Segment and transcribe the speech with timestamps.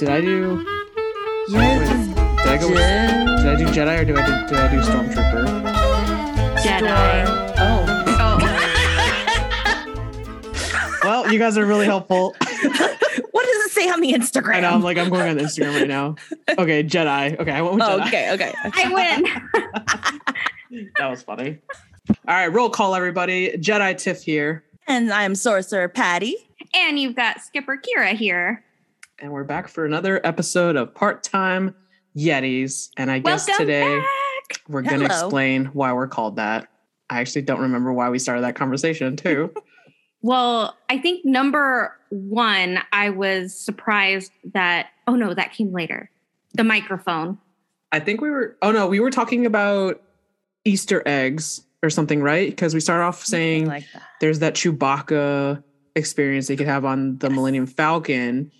[0.00, 0.64] Did I do?
[1.50, 2.08] Yes.
[2.08, 2.68] Did I go?
[2.68, 5.44] With, did I do Jedi or did I do, did I do Stormtrooper?
[6.62, 7.24] Jedi.
[7.58, 7.84] Oh.
[8.18, 8.46] Oh.
[11.02, 12.36] Well, you guys are really helpful.
[12.40, 14.56] what does it say on the Instagram?
[14.56, 14.70] I know.
[14.70, 16.14] I'm like I'm going on Instagram right now.
[16.58, 17.38] Okay, Jedi.
[17.40, 18.06] Okay, I went with Oh, Jedi.
[18.06, 18.52] okay, okay.
[18.64, 18.92] I
[20.70, 20.88] win.
[20.98, 21.58] That was funny.
[22.10, 23.52] All right, roll call, everybody.
[23.52, 26.36] Jedi Tiff here, And I'm Sorcerer Patty.
[26.74, 28.62] and you've got Skipper Kira here.
[29.20, 31.74] And we're back for another episode of Part Time
[32.16, 32.88] Yetis.
[32.96, 34.60] And I guess Welcome today back.
[34.68, 36.68] we're going to explain why we're called that.
[37.10, 39.52] I actually don't remember why we started that conversation, too.
[40.22, 44.88] Well, I think number one, I was surprised that.
[45.06, 46.10] Oh no, that came later.
[46.52, 47.38] The microphone.
[47.90, 48.54] I think we were.
[48.60, 50.02] Oh no, we were talking about
[50.66, 52.50] Easter eggs or something, right?
[52.50, 54.02] Because we start off saying like that.
[54.20, 55.64] there's that Chewbacca
[55.96, 58.52] experience they could have on the Millennium Falcon,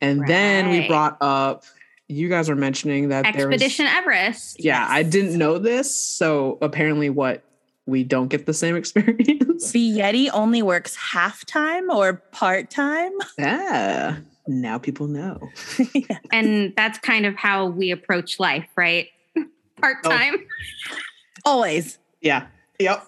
[0.00, 1.64] and then we brought up.
[2.08, 3.54] You guys were mentioning that there was.
[3.54, 4.62] Expedition Everest.
[4.62, 7.42] Yeah, I didn't know this, so apparently, what
[7.86, 9.72] we don't get the same experience.
[9.72, 13.10] The Yeti only works half time or part time.
[13.38, 15.50] Yeah, now people know.
[16.32, 19.08] And that's kind of how we approach life, right?
[19.80, 20.08] Part Oh.
[20.10, 20.34] time.
[21.44, 21.98] Always.
[22.20, 22.46] Yeah.
[22.78, 23.06] Yep.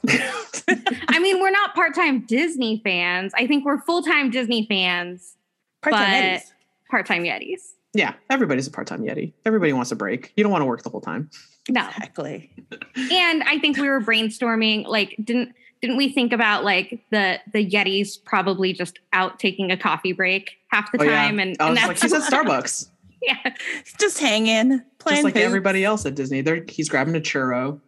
[1.08, 3.32] I mean, we're not part time Disney fans.
[3.36, 5.36] I think we're full time Disney fans,
[5.82, 6.52] Part time But- Yetis.
[6.91, 7.72] Part time Yetis.
[7.94, 8.14] yeah.
[8.31, 9.33] Everybody's a part-time Yeti.
[9.47, 10.33] Everybody wants a break.
[10.36, 11.31] You don't want to work the whole time.
[11.69, 11.86] No.
[11.89, 12.50] Exactly.
[12.97, 17.64] and I think we were brainstorming, like, didn't didn't we think about like the the
[17.64, 21.27] Yetis probably just out taking a coffee break half the Oh, yeah.
[21.27, 22.89] time, and, I and was like, he's at Starbucks,
[23.22, 23.55] yeah,
[23.98, 25.44] Just hanging, playing just like hoops.
[25.47, 26.41] everybody else at Disney.
[26.41, 27.81] They're he's grabbing a churro.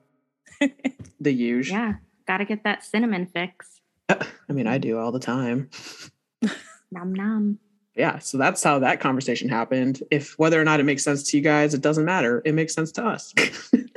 [1.21, 1.71] the huge.
[1.71, 1.95] yeah,
[2.29, 3.81] got to get that cinnamon fix.
[4.09, 5.69] I mean, I do all the time.
[6.93, 7.59] Nom nom.
[7.97, 8.19] Yeah.
[8.19, 10.03] So that's how that conversation happened.
[10.11, 12.41] If whether or not it makes sense to you guys, it doesn't matter.
[12.45, 13.35] It makes sense to us.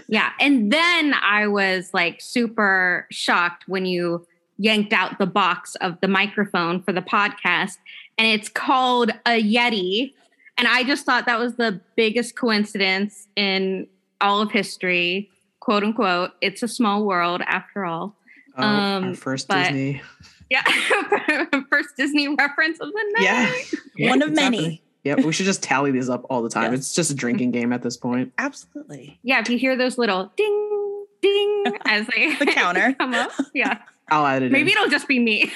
[0.10, 4.28] Yeah, and then I was like super shocked when you
[4.60, 7.78] yanked out the box of the microphone for the podcast,
[8.20, 10.14] and it's called a Yeti.
[10.56, 13.88] And I just thought that was the biggest coincidence in
[14.22, 15.32] all of history,
[15.62, 16.32] quote unquote.
[16.42, 18.16] It's a small world after all.
[18.56, 20.02] Oh, Um, first but- Disney.
[20.50, 20.64] Yeah,
[21.70, 23.24] first Disney reference of the night.
[23.24, 23.52] Yeah.
[23.98, 24.58] Yeah, One of many.
[24.58, 24.80] happening.
[25.04, 25.20] Yep.
[25.26, 26.72] We should just tally these up all the time.
[26.72, 26.80] Yes.
[26.82, 28.32] It's just a drinking game at this point.
[28.38, 29.20] Absolutely.
[29.24, 32.94] Yeah, if you hear those little ding, ding as they The counter.
[33.00, 34.78] come up, yeah, I'll add it maybe in.
[34.78, 35.52] it'll just be me.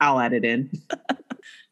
[0.00, 0.70] I'll add it in.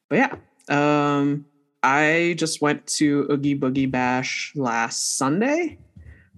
[0.09, 0.35] but yeah.
[0.69, 1.45] Um
[1.83, 5.77] I just went to Oogie Boogie Bash last Sunday,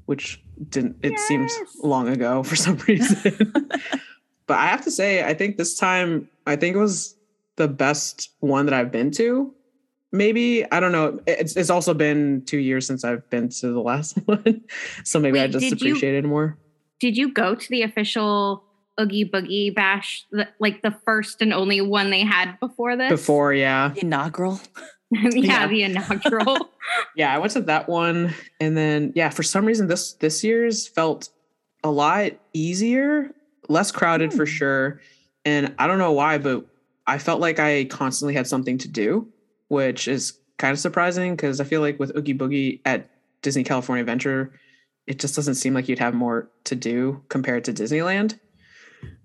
[0.06, 3.52] which didn't it seems long ago for some reason.
[4.46, 7.16] But I have to say, I think this time I think it was
[7.56, 9.52] the best one that I've been to.
[10.12, 11.20] Maybe I don't know.
[11.26, 14.62] It's it's also been two years since I've been to the last one,
[15.04, 16.56] so maybe I just appreciated you- it more.
[17.00, 18.62] did you go to the official
[18.98, 23.10] Oogie Boogie Bash, the, like the first and only one they had before this?
[23.10, 24.58] Before, yeah, Inaugural.
[25.10, 25.66] yeah, Yeah.
[25.66, 26.70] the inaugural.
[27.16, 30.86] yeah, I went to that one, and then yeah, for some reason this this year's
[30.88, 31.28] felt
[31.84, 33.32] a lot easier,
[33.68, 34.50] less crowded for Hmm.
[34.52, 35.00] sure,
[35.44, 36.66] and I don't know why, but
[37.06, 39.28] I felt like I constantly had something to do,
[39.68, 43.08] which is kind of surprising because I feel like with Oogie Boogie at
[43.42, 44.52] Disney California Adventure,
[45.06, 48.38] it just doesn't seem like you'd have more to do compared to Disneyland.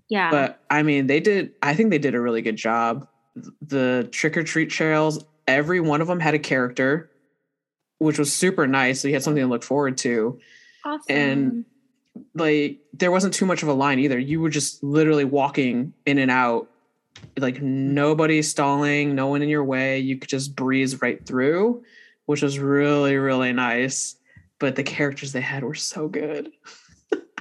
[0.08, 1.54] yeah, But I mean, they did.
[1.62, 3.08] I think they did a really good job.
[3.62, 7.10] The trick or treat trails, every one of them had a character,
[7.98, 9.00] which was super nice.
[9.00, 10.38] So you had something to look forward to.
[10.84, 11.04] awesome.
[11.16, 11.64] and-
[12.34, 14.18] Like there wasn't too much of a line either.
[14.18, 16.68] You were just literally walking in and out,
[17.38, 19.98] like nobody stalling, no one in your way.
[19.98, 21.82] You could just breeze right through,
[22.26, 24.16] which was really really nice.
[24.58, 26.52] But the characters they had were so good.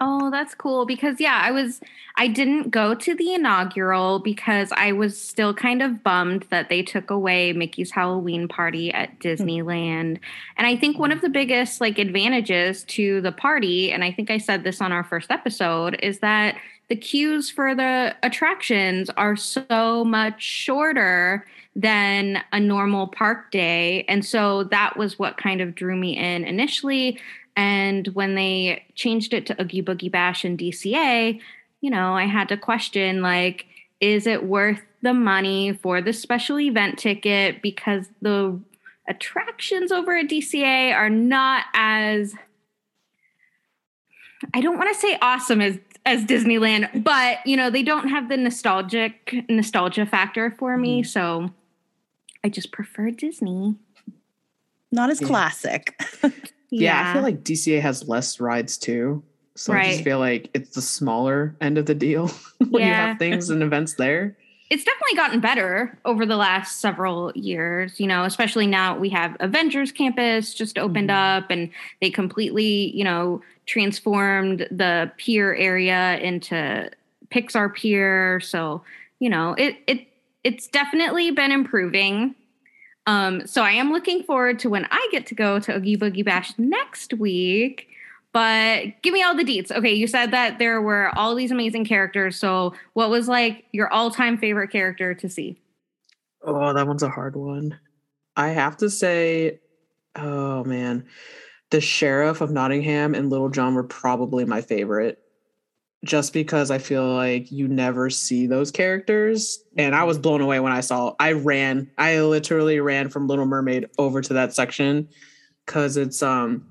[0.03, 1.79] Oh, that's cool because yeah, I was
[2.15, 6.81] I didn't go to the inaugural because I was still kind of bummed that they
[6.81, 10.17] took away Mickey's Halloween party at Disneyland.
[10.57, 14.31] And I think one of the biggest like advantages to the party and I think
[14.31, 16.55] I said this on our first episode is that
[16.89, 24.03] the queues for the attractions are so much shorter than a normal park day.
[24.09, 27.19] And so that was what kind of drew me in initially.
[27.55, 31.39] And when they changed it to Oogie Boogie Bash and DCA,
[31.81, 33.65] you know, I had to question like,
[33.99, 37.61] is it worth the money for the special event ticket?
[37.61, 38.59] Because the
[39.07, 42.33] attractions over at DCA are not as
[44.53, 48.27] I don't want to say awesome as as Disneyland, but you know, they don't have
[48.27, 51.07] the nostalgic nostalgia factor for me, mm-hmm.
[51.07, 51.51] so
[52.43, 53.75] I just prefer Disney.
[54.91, 55.27] Not as Yeah.
[55.27, 56.01] classic.
[56.71, 59.23] Yeah, I feel like DCA has less rides too.
[59.55, 62.27] So I just feel like it's the smaller end of the deal
[62.69, 64.37] when you have things and events there.
[64.69, 69.35] it's definitely gotten better over the last several years, you know, especially now we have
[69.41, 71.37] Avengers Campus just opened Mhm.
[71.37, 71.69] up and
[71.99, 76.89] they completely, you know, transformed the pier area into
[77.29, 78.39] Pixar Pier.
[78.39, 78.81] So,
[79.19, 80.07] you know, it it
[80.45, 82.33] it's definitely been improving.
[83.07, 86.25] Um, so I am looking forward to when I get to go to Oogie Boogie
[86.25, 87.87] Bash next week.
[88.33, 89.71] But give me all the deets.
[89.71, 92.37] Okay, you said that there were all these amazing characters.
[92.37, 95.59] So, what was like your all-time favorite character to see?
[96.41, 97.77] Oh, that one's a hard one.
[98.37, 99.59] I have to say,
[100.15, 101.05] oh man,
[101.71, 105.20] the sheriff of Nottingham and Little John were probably my favorite.
[106.03, 109.63] Just because I feel like you never see those characters.
[109.77, 111.91] And I was blown away when I saw I ran.
[111.97, 115.09] I literally ran from Little Mermaid over to that section
[115.65, 116.65] because it's um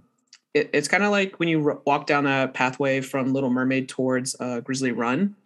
[0.55, 3.89] it, it's kind of like when you r- walk down that pathway from Little Mermaid
[3.89, 5.37] towards uh, Grizzly Run.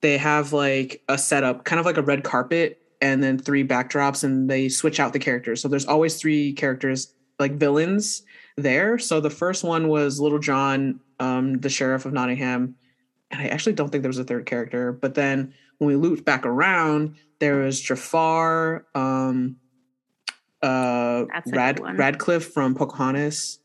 [0.00, 4.24] They have like a setup, kind of like a red carpet, and then three backdrops,
[4.24, 5.60] and they switch out the characters.
[5.60, 8.22] So there's always three characters, like villains,
[8.56, 8.98] there.
[8.98, 12.76] So the first one was Little John, um, the sheriff of Nottingham,
[13.30, 14.92] and I actually don't think there was a third character.
[14.92, 19.56] But then when we looped back around, there was Jafar, um,
[20.62, 23.58] uh, That's a good Rad- Radcliffe from Pocahontas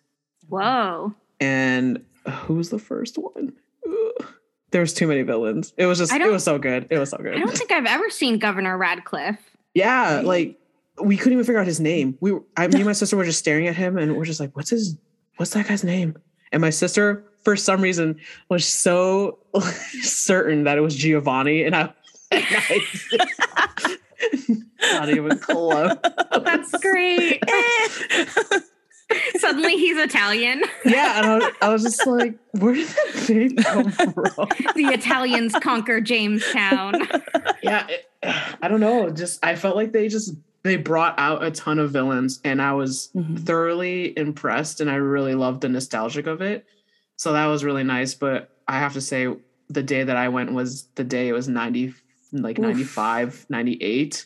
[0.48, 1.14] Whoa.
[1.40, 3.54] and who was the first one?
[3.88, 4.26] Ugh.
[4.72, 5.74] There was too many villains.
[5.78, 6.88] It was just, it was so good.
[6.90, 7.36] It was so good.
[7.36, 9.40] I don't think I've ever seen Governor Radcliffe.
[9.74, 10.60] yeah, like
[11.02, 12.18] we couldn't even figure out his name.
[12.20, 14.40] We were, I me and my sister were just staring at him and we're just
[14.40, 14.98] like, what's his
[15.38, 16.18] what's that guy's name?
[16.52, 18.16] And my sister, for some reason,
[18.48, 19.40] was so
[20.01, 21.81] certain that it was Giovanni, and I,
[22.31, 23.98] and I
[24.94, 25.98] not even close.
[26.44, 27.42] That's great.
[29.38, 30.62] Suddenly he's Italian.
[30.86, 34.48] Yeah, and I was, I was just like, where did that name come from?
[34.75, 36.94] the Italians conquer Jamestown.
[37.63, 38.06] yeah it-
[38.62, 41.90] i don't know just i felt like they just they brought out a ton of
[41.92, 43.40] villains and i was Mhm.
[43.46, 46.66] thoroughly impressed and i really loved the nostalgic of it
[47.19, 49.27] so that was really nice but i have to say
[49.69, 51.94] the day that i went was the day it was 90
[52.31, 52.63] like Oof.
[52.63, 54.25] 95 98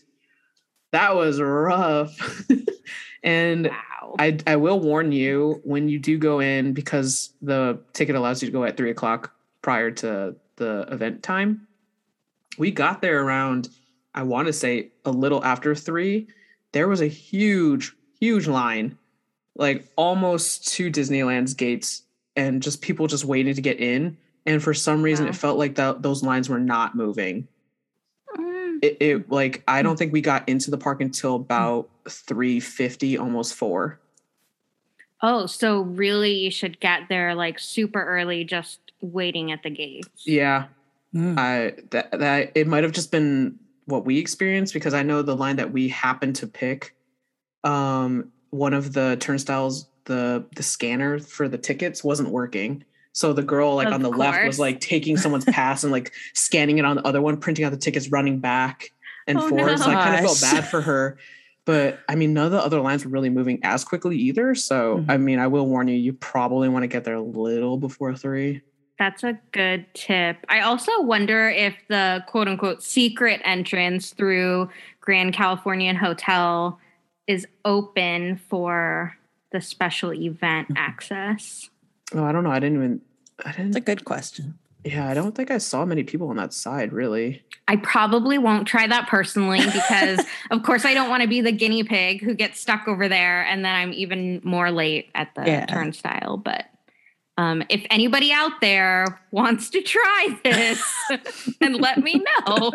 [0.92, 2.46] that was rough
[3.24, 3.70] and
[4.04, 4.16] Wow.
[4.20, 8.48] I, I will warn you when you do go in because the ticket allows you
[8.48, 11.68] to go at three o'clock prior to the event time.
[12.58, 13.70] We got there around,
[14.14, 16.28] I want to say a little after three.
[16.74, 18.98] There was a huge, huge line,
[19.56, 22.04] like almost to Disneyland's gates,
[22.36, 24.18] and just people just waiting to get in.
[24.46, 25.30] And for some reason, Wow.
[25.32, 27.48] it felt like that those lines were not moving
[28.38, 33.18] Mm, it, it like I don't think we got into the park until about 350,
[33.18, 34.00] almost four.
[35.22, 40.10] Oh, so really you should get there like super early, just waiting at the gates.
[40.26, 40.66] Yeah.
[41.14, 41.38] Mm.
[41.38, 45.36] I that that it might have just been what we experienced because I know the
[45.36, 46.96] line that we happened to pick,
[47.64, 52.84] um, one of the turnstiles, the the scanner for the tickets wasn't working.
[53.14, 56.12] So the girl like Of on the left was like taking someone's pass and like
[56.34, 58.92] scanning it on the other one, printing out the tickets, running back
[59.28, 59.80] and Oh, forth.
[59.80, 61.18] So I kind of felt bad for her.
[61.66, 64.56] But I mean, none of the other lines were really moving as quickly either.
[64.56, 65.06] So Mhm.
[65.10, 68.16] I mean, I will warn you, you probably want to get there a little before
[68.16, 68.62] three.
[69.00, 70.38] That's a good tip.
[70.50, 74.70] I also wonder if the quote unquote secret entrance through
[75.02, 76.80] Grand Californian Hotel
[77.28, 79.16] is open for
[79.54, 80.78] the special event Mhm.
[80.78, 81.70] access.
[82.14, 82.52] Oh, I don't know.
[82.52, 83.02] I didn't even.
[83.46, 83.68] I didn't.
[83.70, 84.56] It's a good question.
[84.84, 87.42] Yeah, I don't think I saw many people on that side, really.
[87.70, 90.20] I probably won't try that personally because,
[90.52, 93.44] of course, I don't want to be the guinea pig who gets stuck over there
[93.46, 95.66] and then I'm even more late at the Yeah.
[95.68, 96.36] turnstile.
[96.36, 96.66] But
[97.38, 100.84] um, if anybody out there wants to try this,
[101.62, 102.72] then let me know.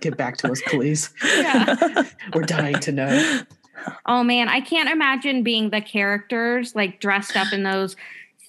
[0.00, 1.10] Get back to us, please.
[1.24, 2.02] Yeah.
[2.34, 3.40] We're dying to know.
[4.06, 7.96] Oh man, I can't imagine being the characters like dressed up in those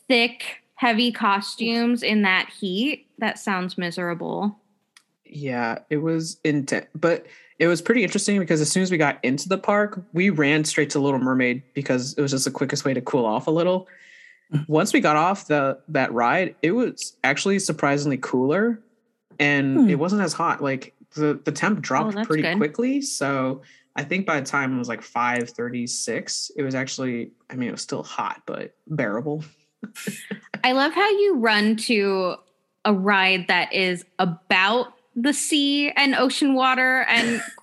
[0.07, 3.07] thick, heavy costumes in that heat.
[3.19, 4.59] That sounds miserable.
[5.25, 7.25] Yeah, it was intense, but
[7.59, 10.63] it was pretty interesting because as soon as we got into the park, we ran
[10.65, 13.51] straight to Little Mermaid because it was just the quickest way to cool off a
[13.51, 13.87] little.
[14.67, 18.79] Once we got off the that ride, it was actually surprisingly cooler,
[19.39, 19.89] and Hmm.
[19.89, 20.61] it wasn't as hot.
[20.61, 22.57] Like the the temp dropped that's pretty good.
[22.57, 23.61] quickly, so
[23.95, 27.31] I think by the time it was like five thirty six, it was actually.
[27.49, 29.43] I mean, it was still hot, but bearable.
[30.63, 32.35] I love how you run to
[32.85, 37.41] a ride that is about the sea and ocean water and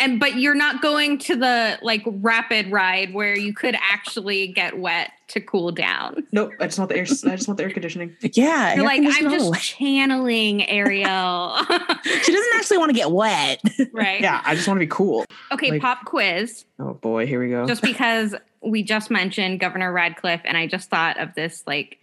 [0.00, 4.48] and and but you're not going to the like rapid ride where you could actually
[4.48, 6.26] get wet to cool down.
[6.32, 7.02] Nope, I just want the air.
[7.02, 8.16] I just want the air conditioning.
[8.32, 8.74] Yeah.
[8.74, 11.56] You're like, I'm just channeling Ariel.
[12.02, 13.60] She doesn't actually want to get wet.
[13.92, 14.20] right.
[14.20, 15.24] Yeah, I just want to be cool.
[15.52, 16.64] Okay, Like- pop quiz.
[16.78, 17.66] Oh boy, here we go.
[17.66, 21.98] Just because we just mentioned Governor Radcliffe, and I just thought of this like,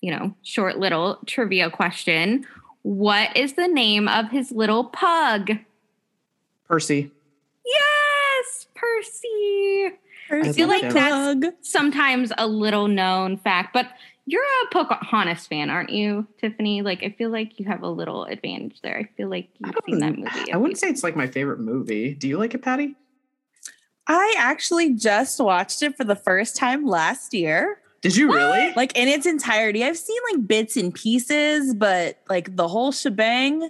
[0.00, 2.46] you know, short little trivia question.
[2.82, 5.52] What is the name of his little pug?
[6.68, 7.10] Percy.
[8.82, 9.92] Yes,
[10.28, 10.48] Percy.
[10.50, 13.88] I feel like that's- Sometimes a little known fact, but
[14.26, 16.82] you're a Pocahontas fan, aren't you, Tiffany?
[16.82, 18.98] Like, I feel like you have a little advantage there.
[18.98, 20.52] I feel like you've seen that movie.
[20.52, 22.14] I wouldn't say it's like my favorite movie.
[22.14, 22.96] Do you like it, Patty?
[24.08, 28.72] I actually just watched it for the first time last year, Did you really?
[28.74, 29.82] like in its entirety.
[29.84, 33.68] I've seen like bits and pieces, but like the whole shebang.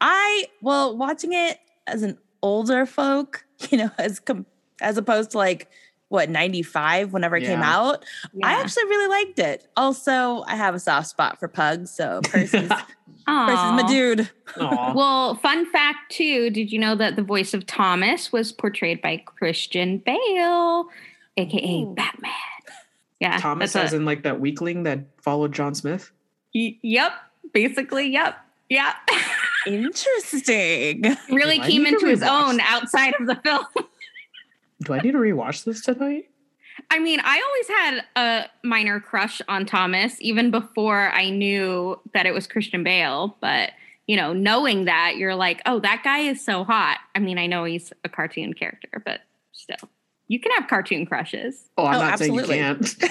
[0.00, 4.46] I well, watching it as an older folk, you know, as com-
[4.80, 5.68] as opposed to like
[6.08, 7.76] what 95 whenever it came Yeah.
[7.78, 8.04] out.
[8.42, 9.68] I actually really liked it.
[9.76, 12.76] Also, I have a soft spot for pugs, so Percy's, Percy's
[13.26, 14.28] my dude.
[14.56, 19.18] Well, fun fact too, did you know that the voice of Thomas was portrayed by
[19.18, 20.88] Christian Bale,
[21.36, 21.94] aka Ooh.
[21.94, 22.32] Batman?
[23.20, 23.38] Yeah.
[23.38, 26.10] Thomas, as a- in like that weakling that followed John Smith.
[26.54, 27.12] y- Yep.
[27.52, 28.36] Basically, yep.
[28.68, 28.94] Yep.
[29.66, 31.04] Interesting.
[31.30, 33.64] really I came into his own outside of the film.
[34.84, 36.30] Do I need to rewatch this tonight?
[36.90, 42.24] I mean, I always had a minor crush on Thomas even before I knew that
[42.26, 43.36] it was Christian Bale.
[43.42, 43.72] But,
[44.06, 46.98] you know, knowing that, you're like, oh, that guy is so hot.
[47.14, 49.20] I mean, I know he's a cartoon character, but
[49.52, 49.76] still,
[50.28, 51.68] you can have cartoon crushes.
[51.76, 52.56] Oh, I'm Oh, not absolutely.
[52.56, 53.08] saying you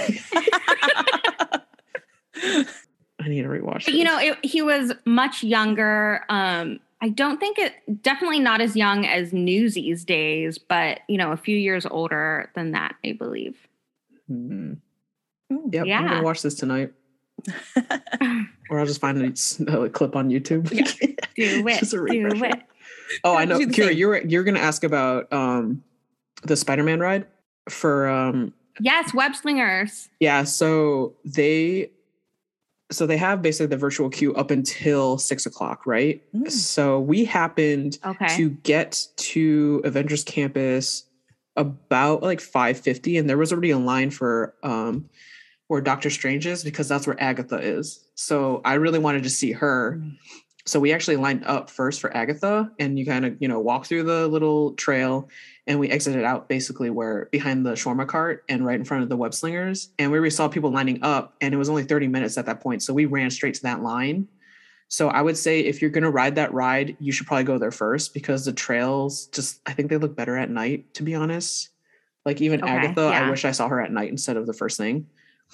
[2.41, 2.65] can't.
[3.19, 3.85] I need to rewatch.
[3.85, 6.23] But, you know, it, he was much younger.
[6.29, 11.31] Um, I don't think it, definitely not as young as Newsies days, but, you know,
[11.31, 13.57] a few years older than that, I believe.
[14.27, 14.73] Hmm.
[15.51, 15.69] Ooh.
[15.71, 16.93] Yep, I'm gonna watch this tonight,
[18.69, 20.71] or I'll just find a, a clip on YouTube.
[20.71, 20.83] Yeah.
[21.35, 21.89] Do it.
[21.89, 22.61] Do it.
[23.23, 23.87] Oh, I know, did you Kira.
[23.87, 23.99] think?
[23.99, 25.83] You're you're gonna ask about um
[26.43, 27.25] the Spider-Man ride
[27.67, 30.07] for um Yes, web slingers.
[30.19, 30.43] yeah.
[30.43, 31.89] So they
[32.91, 36.23] so they have basically the virtual queue up until six o'clock, right?
[36.33, 36.49] Mm.
[36.51, 38.35] So we happened Okay.
[38.37, 41.05] to get to Avengers Campus
[41.55, 45.09] about like 550 and there was already a line for um
[45.67, 48.03] where Doctor Strange is because that's where Agatha is.
[48.15, 49.99] So I really wanted to see her.
[50.01, 50.17] Mm.
[50.69, 53.87] So we actually lined up first for Agatha and you kind of, you know, walk
[53.87, 55.27] through the little trail
[55.65, 59.09] and we exited out basically where behind the shawarma cart and right in front of
[59.09, 59.89] the web slingers.
[59.97, 62.61] And we already saw people lining up and it was only 30 minutes at that
[62.61, 62.83] point.
[62.83, 64.27] So we ran straight to that line.
[64.89, 67.57] So I would say if you're going to ride that ride, you should probably go
[67.57, 71.15] there first because the trails just I think they look better at night to be
[71.15, 71.69] honest.
[72.25, 74.77] Like even Okay, Agatha, I wish I saw her at night instead of the first
[74.77, 75.07] thing.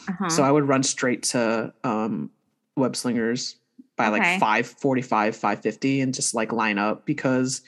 [0.09, 0.27] Uh-huh.
[0.27, 2.31] So I would run straight to um
[2.75, 3.55] web slingers
[3.97, 4.11] by Okay.
[4.19, 7.61] like 545, 550 and just like line up because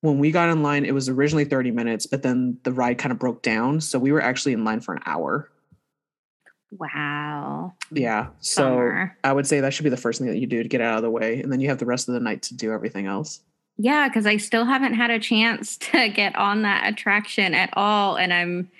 [0.00, 3.12] when we got in line, it was originally 30 minutes, but then the ride kind
[3.12, 3.80] of broke down.
[3.80, 5.50] So we were actually in line for an hour.
[6.72, 7.74] wow.
[7.92, 8.28] Yeah.
[8.40, 9.16] So Bummer.
[9.24, 10.96] I would say that should be the first thing that you do to get out
[10.96, 11.40] of the way.
[11.40, 13.40] And then you have the rest of the night to do everything else.
[13.76, 18.16] Yeah, because I still haven't had a chance to get on that attraction at all.
[18.16, 18.70] And I'm,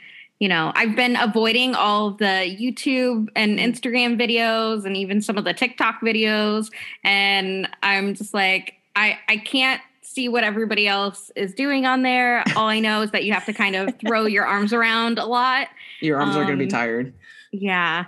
[0.40, 2.25] you know, I've been avoiding all the
[2.61, 6.70] YouTube and Instagram videos and even some of the TikTok videos.
[7.04, 12.42] And I'm just like, I, I can't see what everybody else is doing on there.
[12.56, 15.26] All I know is that you have to kind of throw your arms around a
[15.26, 15.68] lot.
[16.00, 17.14] Your arms are going to be Um, tired.
[17.52, 18.06] Yeah.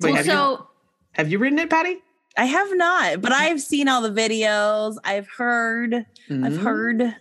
[0.00, 0.68] Wait, well, have, you, so
[1.12, 1.98] have you ridden it, Patty?
[2.38, 4.96] I have not, but I've seen all the videos.
[5.04, 5.94] I've heard.
[5.94, 6.58] I've Mm.
[6.62, 7.16] heard.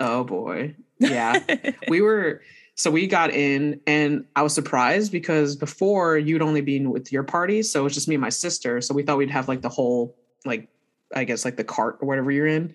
[0.00, 0.74] Oh boy.
[1.00, 1.38] Yeah.
[1.88, 2.42] we were
[2.78, 7.24] so we got in and I was surprised because before you'd only been with your
[7.24, 8.80] party, so it was just me and my sister.
[8.80, 10.16] So we thought we'd have like the whole
[10.46, 10.68] like
[11.12, 12.72] I guess like the cart or whatever you're in.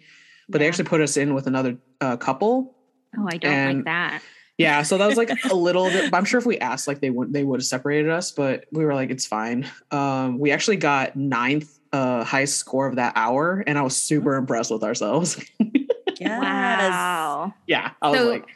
[0.50, 2.76] But they actually put us in with another uh, couple.
[3.18, 4.22] oh, I don't and- like that.
[4.58, 6.12] Yeah, so that was like a little bit.
[6.12, 8.66] But I'm sure if we asked, like they would they would have separated us, but
[8.72, 9.68] we were like, it's fine.
[9.90, 14.36] Um, we actually got ninth uh highest score of that hour, and I was super
[14.36, 15.44] impressed with ourselves.
[16.20, 16.42] yes.
[16.42, 17.54] Wow.
[17.68, 18.50] yeah, I was So- like,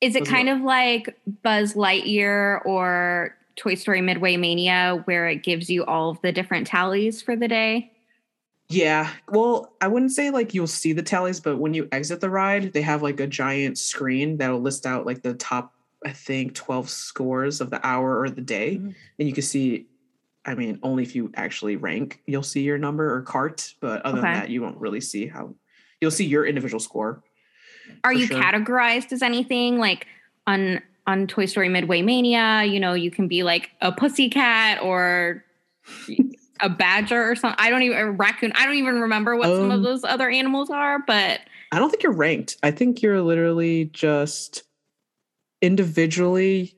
[0.00, 5.70] Is it kind of like Buzz Lightyear or Toy Story Midway Mania, where it gives
[5.70, 7.90] you all of the different tallies for the day?
[8.68, 9.10] Yeah.
[9.28, 12.72] Well, I wouldn't say like you'll see the tallies, but when you exit the ride,
[12.72, 15.72] they have like a giant screen that'll list out like the top,
[16.04, 18.76] I think, 12 scores of the hour or the day.
[18.76, 18.94] Mhm.
[19.18, 19.86] And you can see,
[20.44, 23.72] I mean, only if you actually rank, you'll see your number or cart.
[23.80, 24.26] But other Okay.
[24.32, 25.54] than that, you won't really see how
[26.00, 27.22] you'll see your individual score.
[28.04, 28.40] Are you sure.
[28.40, 30.06] categorized as anything like
[30.46, 32.64] on on Toy Story Midway Mania?
[32.64, 35.44] You know, you can be like a pussycat or
[36.60, 37.58] a badger or something.
[37.58, 38.52] I don't even a raccoon.
[38.54, 41.40] I don't even remember what some of Um, those other animals are, but
[41.72, 42.56] I don't think you're ranked.
[42.62, 44.62] I think you're literally just
[45.60, 46.76] individually.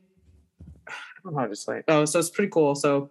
[0.89, 0.93] I
[1.25, 1.83] don't know how to explain.
[1.89, 2.75] Oh, so it's pretty cool.
[2.75, 3.11] So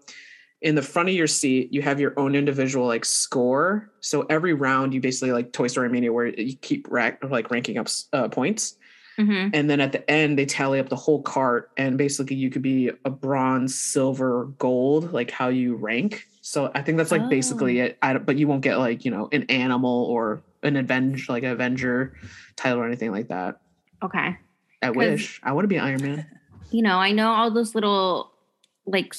[0.61, 3.91] in the front of your seat, you have your own individual like score.
[3.99, 7.77] So every round, you basically like Toy Story Mania, where you keep rack, like ranking
[7.77, 8.75] up uh, points,
[9.19, 9.51] mhm.
[9.53, 12.63] and then at the end they tally up the whole cart, and basically you could
[12.63, 16.25] be a bronze, silver, gold, like how you rank.
[16.41, 17.97] So I think that's like basically it.
[18.01, 21.51] I but you won't get like you know an animal or an avenge like an
[21.51, 22.17] Avenger
[22.55, 23.61] title or anything like that.
[24.03, 24.37] okay.
[24.81, 26.25] I wish I want to be Iron Man.
[26.69, 28.33] You know, I know all those little
[28.85, 29.13] like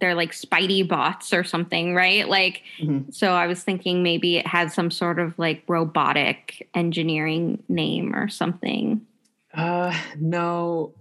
[0.00, 2.28] they're like Spidey bots or something, right?
[2.28, 3.12] Like Mhm.
[3.12, 8.28] so I was thinking maybe it had some sort of like robotic engineering name or
[8.28, 9.04] something.
[9.52, 10.94] Uh, no,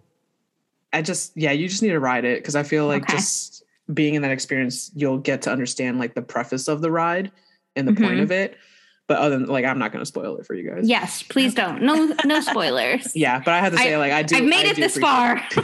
[0.93, 3.13] I just yeah, you just need to ride it because I feel like Okay.
[3.17, 7.31] just being in that experience, you'll get to understand like the preface of the ride
[7.75, 8.24] and the point Mhm.
[8.24, 8.57] of it.
[9.12, 10.88] But other than like, I'm not going to spoil it for you guys.
[10.88, 11.82] Yes, please don't.
[11.82, 13.13] No no spoilers.
[13.13, 14.38] Yeah, but I have to say, like, I do.
[14.38, 15.36] I've made I it this far.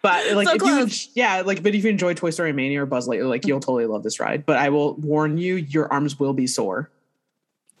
[0.00, 2.86] but like, So if you, yeah, like, but if you enjoy Toy Story Mania or
[2.86, 4.46] Buzz Lightyear, like, you'll totally love this ride.
[4.46, 6.88] But I will warn you, your arms will be sore.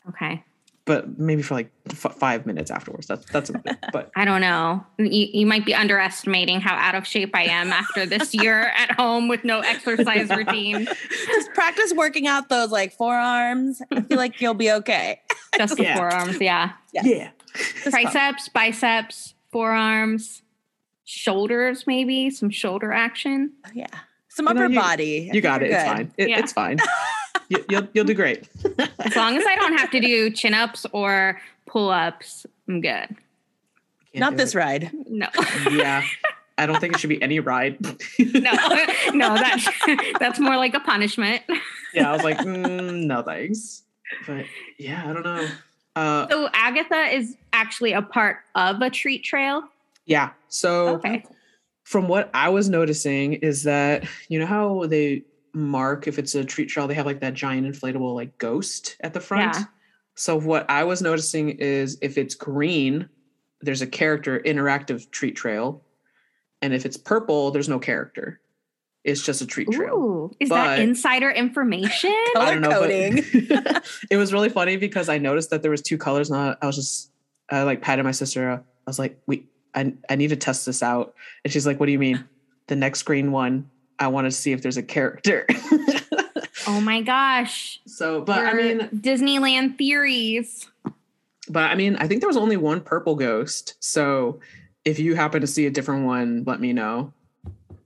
[0.08, 0.42] okay.
[0.86, 3.06] But maybe for like f- five minutes afterwards.
[3.06, 3.78] That's that's about it.
[3.90, 4.84] But I don't know.
[4.98, 8.90] You, you might be underestimating how out of shape I am after this year at
[8.92, 10.84] home with no exercise routine.
[11.26, 13.80] Just practice working out those like forearms.
[13.90, 15.20] I feel like you'll be okay.
[15.56, 15.96] Just the Yeah.
[15.96, 16.72] forearms, yeah.
[16.92, 17.06] Yes.
[17.06, 17.92] yeah, Just fun.
[17.92, 20.42] Triceps, biceps, forearms,
[21.04, 23.52] shoulders, maybe some shoulder action.
[23.66, 23.86] Oh, yeah.
[24.28, 25.04] Some You know, upper you- body.
[25.26, 25.70] You think got it.
[25.70, 26.12] you're It's fine.
[26.18, 26.38] It, Yeah.
[26.40, 26.78] It's fine.
[27.48, 28.48] You, you'll you'll do great.
[28.98, 33.08] As long as I don't have to do chin ups or pull ups, I'm good.
[33.10, 33.16] Can't
[34.14, 34.58] Not this it.
[34.58, 34.90] ride.
[35.08, 35.28] No,
[35.70, 36.02] Yeah,
[36.58, 37.80] I don't think it should be any ride.
[37.82, 37.96] no,
[39.12, 39.34] no.
[39.36, 39.68] That's
[40.20, 41.42] that's more like a punishment.
[41.92, 43.82] yeah, I was like, mm, no thanks.
[44.26, 44.44] But
[44.78, 45.48] yeah, I don't know.
[45.96, 49.64] Uh, So Agatha is actually a part of a treat trail.
[50.06, 50.30] yeah.
[50.48, 51.24] So Okay.
[51.82, 55.22] from what I was noticing is that you know how they
[55.54, 59.14] mark if it's a treat trail, they have like that giant inflatable like ghost at
[59.14, 59.54] the front.
[59.56, 59.64] Yeah.
[60.16, 63.08] So what I was noticing is if it's green,
[63.60, 65.82] there's a character interactive treat trail,
[66.62, 68.40] and if it's purple, there's no character.
[69.04, 69.94] It's just a treat trail.
[69.94, 72.14] Ooh, is But- that insider information?
[72.34, 73.24] Color I don't know, but- coding.
[74.10, 76.66] it was really funny because I noticed that there was two colors, and I, I
[76.66, 77.10] was just
[77.50, 78.50] I like patted my sister.
[78.52, 81.14] I was like, "Wait, I I need to test this out,"
[81.44, 82.24] and she's like, "What do you mean?"
[82.68, 85.46] The next green one, I want to see if there's a character.
[86.66, 87.80] oh my gosh.
[87.86, 90.66] so, but I mean, Disneyland theories.
[91.48, 93.74] but I mean, I think there was only one purple ghost.
[93.80, 94.40] So,
[94.84, 97.12] if you happen to see a different one, let me know.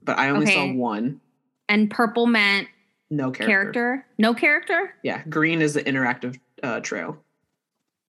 [0.03, 1.21] But I only saw one.
[1.67, 2.67] And purple meant
[3.09, 3.45] No character.
[3.47, 4.05] character.
[4.17, 4.93] No character?
[5.03, 7.17] Yeah, green is the interactive uh, trail.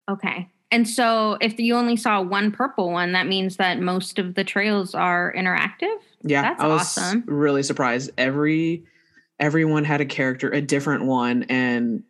[0.10, 0.50] Okay.
[0.74, 4.44] And so if you only saw one purple one, that means that most of the
[4.44, 5.96] trails are interactive?
[6.24, 7.24] Yeah, That's I was awesome.
[7.28, 8.12] really surprised.
[8.18, 8.84] Every
[9.40, 12.04] everyone had a character, a different one, and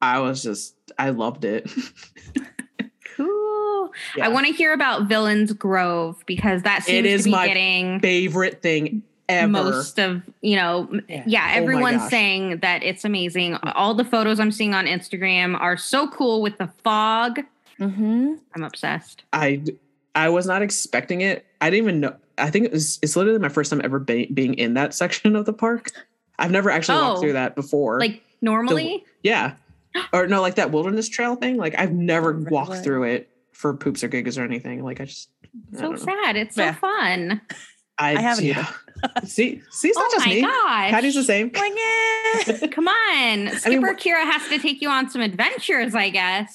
[0.00, 1.70] I was just I loved it.
[3.16, 3.90] Cool.
[4.16, 4.26] Yeah.
[4.26, 7.98] I want to hear about Villains Grove because that seems is to be my getting
[7.98, 9.48] Favorite thing ever.
[9.48, 11.24] most of, you know, Yeah.
[11.26, 12.10] yeah, Oh everyone's gosh.
[12.10, 13.54] saying that it's amazing.
[13.74, 17.40] All the photos I'm seeing on Instagram are so cool with the fog.
[17.80, 18.34] Mm-hmm.
[18.54, 19.24] I'm obsessed.
[19.32, 19.62] I
[20.14, 21.46] I was not expecting it.
[21.60, 22.16] I didn't even know.
[22.38, 25.36] I think it was, it's literally my first time ever be, being in that section
[25.36, 25.90] of the park.
[26.38, 27.98] I've never actually walked Oh, through that before.
[28.00, 29.54] Like normally, yeah,
[30.12, 31.56] or no, like that wilderness trail thing.
[31.56, 32.84] Like I've never walked right.
[32.84, 34.84] through it for poops or gigs or anything.
[34.84, 35.30] Like I just
[35.74, 36.36] I so don't sad.
[36.36, 36.74] It's so Yeah.
[36.74, 37.40] fun.
[37.98, 38.66] I, I haven't yeah.
[39.24, 40.40] see, see, it's not oh just my me.
[40.42, 40.90] gosh.
[40.90, 41.50] Patty's the same.
[41.52, 42.68] Like, eh.
[42.68, 43.48] Come on.
[43.58, 46.54] Skipper mean, Kira has to take you on some adventures, I guess.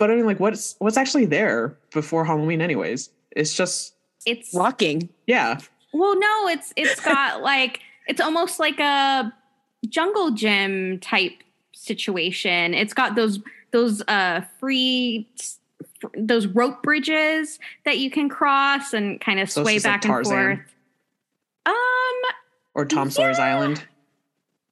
[0.00, 2.62] But I mean, like, what's what's actually there before Halloween?
[2.62, 5.10] Anyways, it's just It's walking.
[5.26, 5.58] yeah,
[5.92, 9.30] well, no, it's it's got like it's almost like a
[9.90, 12.72] jungle gym type situation.
[12.72, 13.40] It's got those
[13.72, 15.28] those uh free
[16.16, 20.04] those rope bridges that you can cross and kind of So it's sway like back
[20.06, 20.60] and forth.
[21.66, 21.74] Um
[22.72, 23.84] or Tom Sawyer's Island.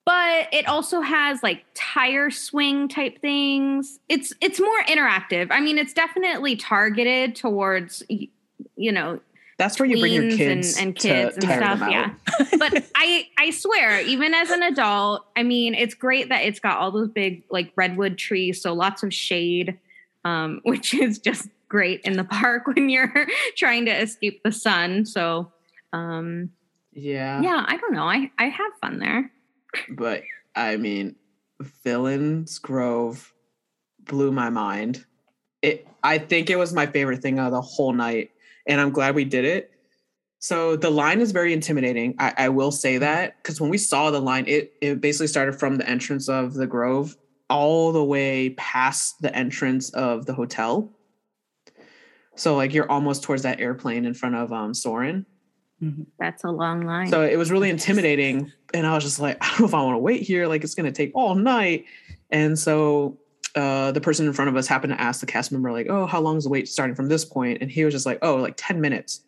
[0.09, 4.01] But it also has like tire swing type things.
[4.09, 5.49] It's it's more interactive.
[5.51, 9.21] I mean, it's definitely targeted towards you know
[9.59, 11.81] That's where you bring your kids and, and kids and stuff.
[11.91, 12.13] Yeah,
[12.59, 16.79] but I I swear, even as an adult, I mean, it's great that it's got
[16.79, 19.79] all those big like redwood trees, so lots of shade.
[20.25, 25.05] um, which is just great in the park when you're trying to escape the sun.
[25.05, 25.53] So,
[25.93, 26.51] um,
[26.95, 27.43] Yeah.
[27.43, 28.09] yeah, I don't know.
[28.09, 29.31] I I have fun there.
[29.91, 30.23] But
[30.55, 31.17] I mean,
[31.85, 33.33] Villains Grove
[34.01, 35.05] blew my mind.
[35.63, 38.31] It I think it was my favorite thing of the whole night.
[38.67, 39.71] And I'm glad we did it.
[40.41, 42.15] So the line is very intimidating.
[42.19, 45.59] I, I will say that because when we saw the line, it it basically started
[45.59, 47.17] from the entrance of the Grove
[47.51, 50.93] all the way past the entrance of the hotel.
[52.37, 55.27] So like you're almost towards that airplane in front of um Soarin'.
[56.19, 57.09] That's a long line.
[57.09, 58.53] So it was really intimidating.
[58.75, 60.47] And I was just like, I don't know if I want to wait here.
[60.47, 61.87] Like it's gonna take all night.
[62.31, 63.19] And so
[63.55, 66.07] uh the person in front of us happened to ask the cast member, like, oh,
[66.07, 67.59] how long is the wait starting from this point?
[67.61, 69.23] And he was just like, oh, like 10 minutes.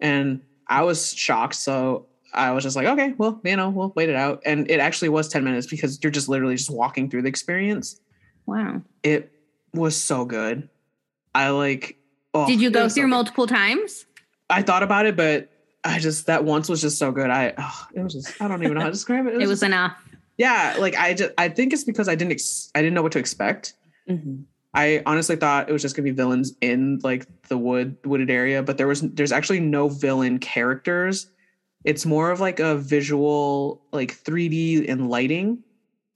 [0.00, 1.54] And I was shocked.
[1.54, 4.42] So I was just like, okay, well, you know, we'll wait it out.
[4.44, 8.00] And it actually was 10 minutes because you're just literally just walking through the experience.
[8.46, 8.82] wow.
[9.02, 9.30] It
[9.74, 10.68] was so good.
[11.34, 11.96] I like
[12.34, 14.06] oh, Did you go was so through multiple times?
[14.50, 15.48] I thought about it, but
[15.84, 17.30] I just that once was just so good.
[17.30, 19.34] I oh, it was just I don't even know how to describe it.
[19.34, 19.96] It was just- enough.
[20.38, 23.12] yeah, like I just I think it's because I didn't ex- I didn't know what
[23.12, 23.74] to expect.
[24.08, 24.44] Mhm.
[24.74, 28.62] I honestly thought it was just gonna be villains in like the wood wooded area,
[28.62, 31.28] but there was there's actually no villain characters.
[31.84, 35.64] It's more of like a visual like 3D and lighting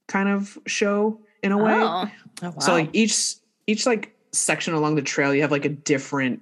[0.07, 1.73] kind of show in a way.
[1.73, 2.09] Oh,
[2.41, 2.59] Oh, wow.
[2.59, 3.35] So like each
[3.67, 6.41] each like section along the trail, you have like a different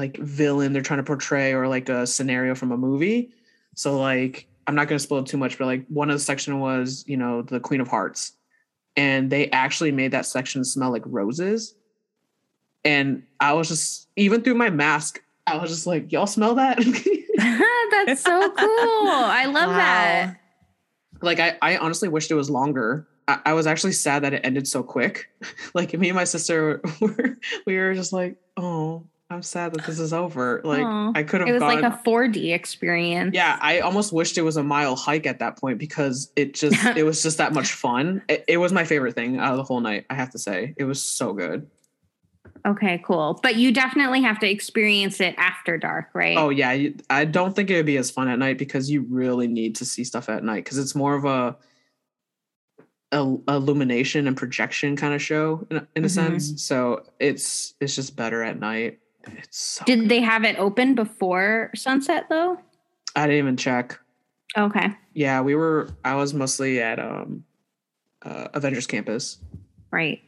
[0.00, 3.30] like villain they're trying to portray or like a scenario from a movie.
[3.74, 7.04] So like I'm not gonna spoil too much, but like one of the section was
[7.06, 8.32] you know the Queen of Hearts,
[8.96, 11.74] and they actually made that section smell like roses.
[12.84, 16.78] And I was just even through my mask, I was just like, y'all smell that?
[18.06, 19.08] that's so cool.
[19.10, 19.76] I love Wow.
[19.76, 20.36] that.
[21.22, 23.06] like I, I honestly wished it was longer.
[23.28, 25.28] I, I was actually sad that it ended so quick.
[25.74, 30.00] like me and my sister were we were just like, oh, I'm sad that this
[30.00, 30.60] is over.
[30.64, 31.12] Like Aw.
[31.14, 31.80] I could have It was gone.
[31.80, 33.32] like a 4D experience.
[33.32, 36.84] yeah, I almost wished it was a mile hike at that point because it just
[36.96, 38.22] it was just that much fun.
[38.28, 40.04] It, it was my favorite thing out of the whole night.
[40.10, 41.70] I have to say, it was so good.
[42.66, 43.38] Okay, cool.
[43.40, 46.36] But you definitely have to experience it after dark, right?
[46.36, 49.46] Oh yeah, I don't think it would be as fun at night because you really
[49.46, 51.56] need to see stuff at night because it's more of a,
[53.12, 56.10] a illumination and projection kind of show in, a- in a Mhm.
[56.10, 56.62] sense.
[56.64, 58.98] So it's it's just better at night.
[59.26, 62.58] It's so Did they have it open before sunset though?
[63.16, 63.98] I didn't even check.
[64.56, 64.88] Okay.
[65.14, 65.90] Yeah, we were.
[66.04, 67.44] I was mostly at um,
[68.24, 69.38] uh, Avengers Campus.
[69.90, 70.22] Right.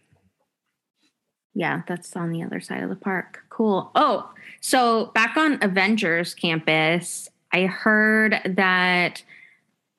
[1.55, 3.40] Yeah, that's on the other side of the park.
[3.50, 3.90] Cool.
[3.94, 9.22] Oh, so back on Avengers campus, I heard that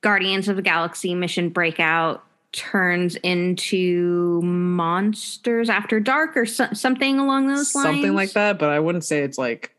[0.02, 2.24] Guardians of the Galaxy Mission Breakout
[2.54, 7.86] turns into Monsters After Dark or so- something along those lines.
[7.88, 8.58] something like that.
[8.60, 9.76] But I wouldn't say it's like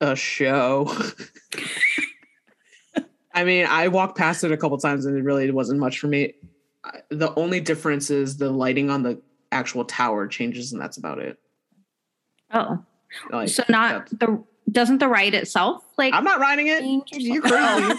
[0.00, 0.92] a show.
[3.34, 6.08] I mean, I walked past it a couple times and it really wasn't much for
[6.08, 6.34] me.
[7.10, 9.20] The only difference is the lighting on the
[9.52, 11.38] actual tower changes, and that's about it.
[12.52, 12.82] Oh,
[13.30, 16.82] Like, so not the doesn't the ride itself like I'm not riding it.
[17.12, 17.54] You're crazy.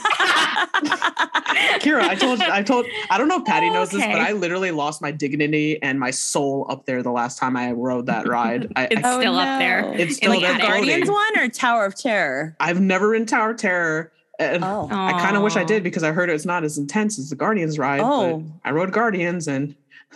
[1.79, 4.71] Kira, I told I told I don't know if Patty knows this, but I literally
[4.71, 8.71] lost my dignity and my soul up there the last time I rode that ride.
[8.75, 9.93] I, It's I still up oh, there.
[9.95, 10.67] it's still the there attic.
[10.67, 12.55] Guardians one or Tower of Terror?
[12.59, 14.11] I've never ridden Tower of Terror.
[14.37, 14.87] And Oh.
[14.89, 17.35] I kind of wish I did because I heard it's not as intense as the
[17.35, 17.99] Guardians ride.
[18.01, 18.39] Oh.
[18.39, 19.75] But I rode Guardians and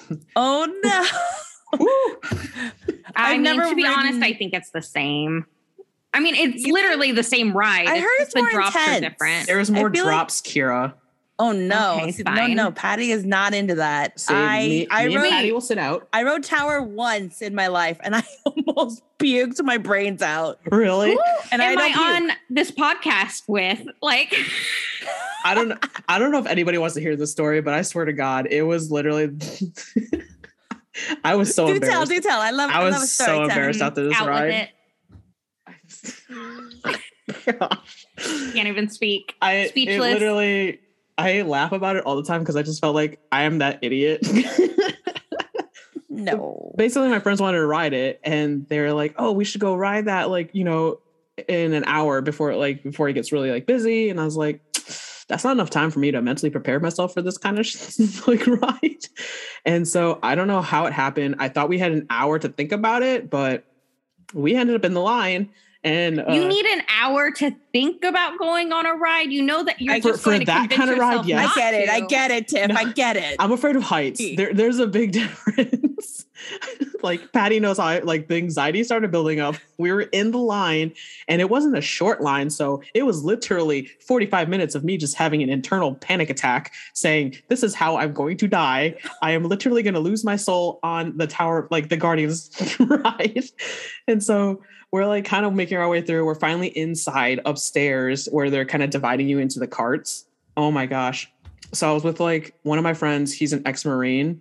[0.35, 1.79] Oh no.
[1.79, 1.87] woo,
[3.15, 5.45] I I've mean, never to be honest, I think it's the same.
[6.13, 7.87] I mean, it's You- literally the same ride.
[7.87, 8.99] I It's heard just it's the more drops are intense.
[9.01, 9.47] different.
[9.47, 10.93] there was more feel like- drops, Kira.
[11.39, 11.99] Oh no.
[12.03, 12.71] Okay, no, no.
[12.71, 14.19] Patty is not into that.
[14.19, 16.07] Save I me, I me and rode Patty will sit out.
[16.13, 20.59] I rode Tower once in my life and I almost puked my brains out.
[20.71, 21.13] Really?
[21.13, 21.19] Who
[21.51, 23.81] And I am don't I, on this podcast with?
[24.03, 24.35] Like,
[25.43, 25.77] I don't know.
[26.07, 28.47] I don't know if anybody wants to hear this story, but I swear to God,
[28.51, 29.31] it was literally.
[31.23, 32.11] I was so do tell, embarrassed.
[32.11, 32.39] do tell.
[32.39, 33.49] I love I I love a was story so time.
[33.49, 34.69] embarrassed after this out ride.
[37.59, 38.05] Gosh.
[38.17, 39.35] Can't even speak.
[39.41, 40.13] I Speechless.
[40.13, 40.79] literally
[41.17, 43.79] I laugh about it all the time because I just felt like I am that
[43.81, 44.27] idiot.
[46.09, 46.73] No.
[46.77, 50.05] Basically, my friends wanted to ride it, and they're like, "Oh, we should go ride
[50.05, 50.99] that, like you know,
[51.47, 54.61] in an hour before like before it gets really like busy." And I was like,
[55.27, 57.67] "That's not enough time for me to mentally prepare myself for this kind of
[58.27, 59.05] like ride."
[59.65, 61.35] And so I don't know how it happened.
[61.39, 63.65] I thought we had an hour to think about it, but
[64.33, 65.49] we ended up in the line.
[65.83, 69.31] And uh, you need an hour to think about going on a ride.
[69.31, 71.39] You know that you're For- just for going to that convince kind of ride, yes.
[71.39, 71.89] I not get it.
[71.89, 72.67] I get it, Tiff.
[72.69, 72.75] No.
[72.75, 73.35] I get it.
[73.39, 74.21] I'm afraid of heights.
[74.37, 76.25] There, there's a big difference.
[77.03, 79.55] like Patty knows how I, like the anxiety started building up.
[79.77, 80.93] We were in the line
[81.27, 82.49] and it wasn't a short line.
[82.49, 87.37] So it was literally 45 minutes of me just having an internal panic attack saying,
[87.47, 88.95] This is how I'm going to die.
[89.21, 93.43] I am literally going to lose my soul on the tower, like the Guardians ride.
[94.07, 94.61] And so
[94.93, 96.23] we're like kind of making our way through.
[96.23, 100.25] We're finally inside upstairs where they're kind of dividing you into the carts.
[100.55, 101.31] Oh my gosh.
[101.71, 104.39] So I was with like one of my friends, he's an ex Marine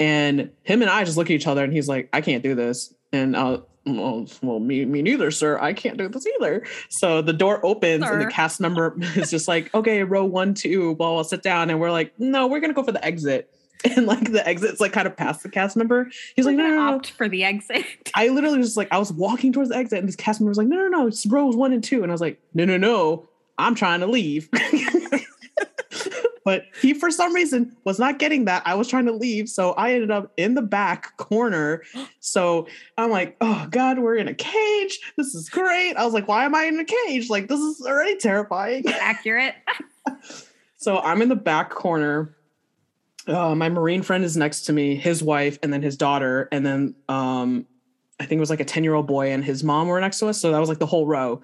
[0.00, 2.54] and him and I just look at each other and he's like, I can't do
[2.54, 2.94] this.
[3.12, 5.58] And uh, well, well, me, me neither, sir.
[5.60, 6.64] I can't do this either.
[6.88, 8.14] So the door opens sir.
[8.14, 11.68] and the cast member is just like, okay, row one, two, well, I'll sit down.
[11.68, 13.54] And we're like, no, we're gonna go for the exit.
[13.96, 16.10] And like the exit's like kind of past the cast member.
[16.36, 17.84] He's we're like, no, no, no, opt for the exit.
[18.14, 20.58] I literally was like, I was walking towards the exit, and this cast member was
[20.58, 22.02] like, no, no, no, it's rows one and two.
[22.02, 24.48] And I was like, no, no, no, I'm trying to leave.
[26.44, 28.62] but he for some reason was not getting that.
[28.66, 31.82] I was trying to leave, so I ended up in the back corner.
[32.24, 35.00] So I'm like, oh god, we're in a cage.
[35.18, 35.94] This is great.
[35.96, 37.28] I was like, why am I in a cage?
[37.28, 38.86] Like this is already terrifying.
[38.86, 39.54] Accurate.
[40.76, 42.34] so I'm in the back corner.
[43.26, 46.66] Uh, my marine friend is next to me, his wife, and then his daughter, and
[46.66, 47.66] then um,
[48.22, 50.20] I think it was like a 10 year old boy and his mom were next
[50.20, 50.40] to us.
[50.40, 51.42] So that was like the whole row.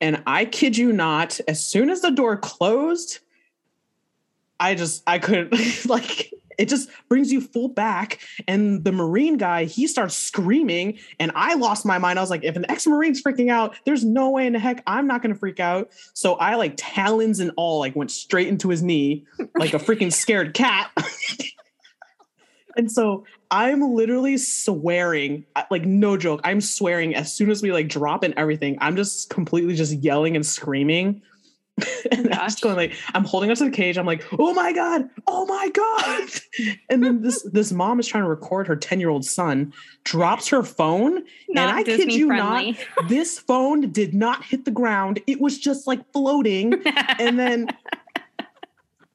[0.00, 3.18] And I kid you not, as soon as the door closed,
[4.58, 8.20] I just I couldn't like it just brings you full back.
[8.46, 12.18] And the Marine guy, he starts screaming, and I lost my mind.
[12.18, 15.06] I was like, if an ex-Marine's freaking out, there's no way in the heck I'm
[15.06, 15.90] not gonna freak out.
[16.12, 19.24] So I like talons and all, like went straight into his knee,
[19.56, 20.90] like a freaking scared cat.
[22.76, 26.42] and so I'm literally swearing, like no joke.
[26.44, 28.76] I'm swearing as soon as we like drop and everything.
[28.82, 31.22] I'm just completely just yelling and screaming
[32.12, 33.98] and I'm just going like, I'm holding up to the cage.
[33.98, 36.28] I'm like, oh my god, oh my god!
[36.90, 39.72] And then this this mom is trying to record her ten year old son,
[40.04, 42.72] drops her phone, not and I Disney kid you friendly.
[42.72, 45.20] not, this phone did not hit the ground.
[45.26, 46.82] It was just like floating,
[47.18, 47.68] and then.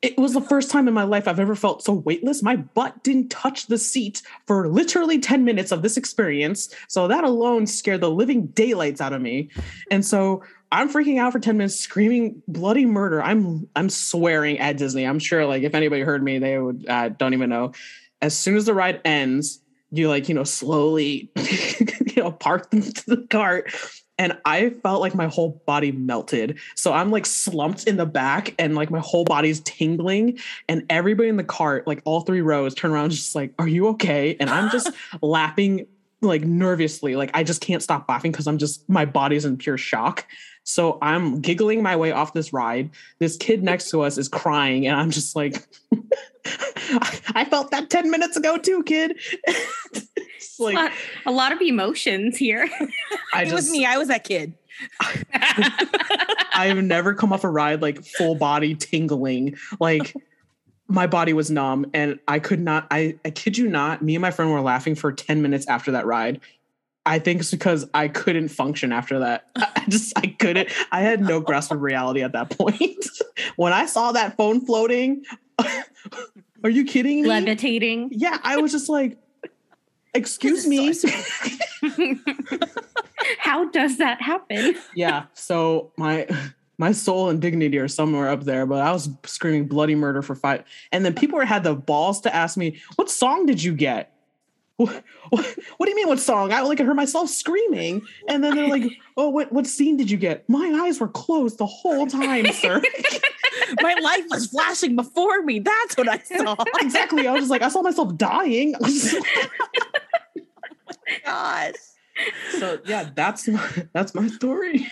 [0.01, 2.43] It was the first time in my life I've ever felt so weightless.
[2.43, 6.69] My butt didn't touch the seat for literally 10 minutes of this experience.
[6.87, 9.49] So that alone scared the living daylights out of me.
[9.89, 13.21] And so I'm freaking out for 10 minutes, screaming bloody murder.
[13.21, 15.05] I'm I'm swearing at Disney.
[15.05, 17.73] I'm sure like if anybody heard me, they would uh, don't even know.
[18.21, 23.25] As soon as the ride ends, you like, you know, slowly, you know, park the
[23.29, 23.71] cart.
[24.17, 26.57] And I felt like my whole body melted.
[26.75, 30.39] So I'm like slumped in the back and like my whole body's tingling.
[30.69, 33.89] And everybody in the cart, like all three rows, turn around just like, Are you
[33.89, 34.37] okay?
[34.39, 34.89] And I'm just
[35.21, 35.87] laughing
[36.21, 37.15] like nervously.
[37.15, 40.25] Like I just can't stop laughing because I'm just my body's in pure shock.
[40.65, 42.89] So I'm giggling my way off this ride.
[43.19, 45.63] This kid next to us is crying, and I'm just like,
[47.33, 49.17] I felt that 10 minutes ago too, kid.
[50.59, 50.91] like a lot,
[51.27, 52.67] a lot, of emotions here.
[53.33, 53.85] I it just, was me.
[53.85, 54.55] I was that kid.
[56.53, 59.57] I've never come off a ride like full body tingling.
[59.79, 60.15] Like
[60.87, 64.21] my body was numb and I could not, I, I kid you not, me and
[64.21, 66.41] my friend were laughing for 10 minutes after that ride
[67.05, 69.47] I think it's because I couldn't function after that.
[69.55, 70.69] I just I couldn't.
[70.91, 73.05] I had no grasp of reality at that point.
[73.55, 75.23] when I saw that phone floating,
[76.63, 77.29] are you kidding me?
[77.29, 78.09] Levitating.
[78.11, 79.17] Yeah, I was just like,
[80.13, 80.93] excuse me.
[80.93, 81.09] So
[83.39, 84.75] How does that happen?
[84.95, 85.25] Yeah.
[85.33, 86.27] So my
[86.77, 90.35] my soul and dignity are somewhere up there, but I was screaming bloody murder for
[90.35, 90.63] five.
[90.91, 94.14] And then people had the balls to ask me, what song did you get?
[94.77, 96.51] What, what, do you mean what song?
[96.51, 98.83] I like I heard myself screaming, and then they're like,
[99.17, 102.81] "Oh, what what scene did you get?" My eyes were closed the whole time, sir.
[103.81, 105.59] My life was flashing before me.
[105.59, 106.55] That's what I saw.
[106.81, 107.25] exactly.
[107.25, 108.75] I was just like, I saw myself dying.
[108.81, 109.21] oh
[110.85, 111.73] my gosh.
[112.59, 114.87] So yeah, that's my that's my story.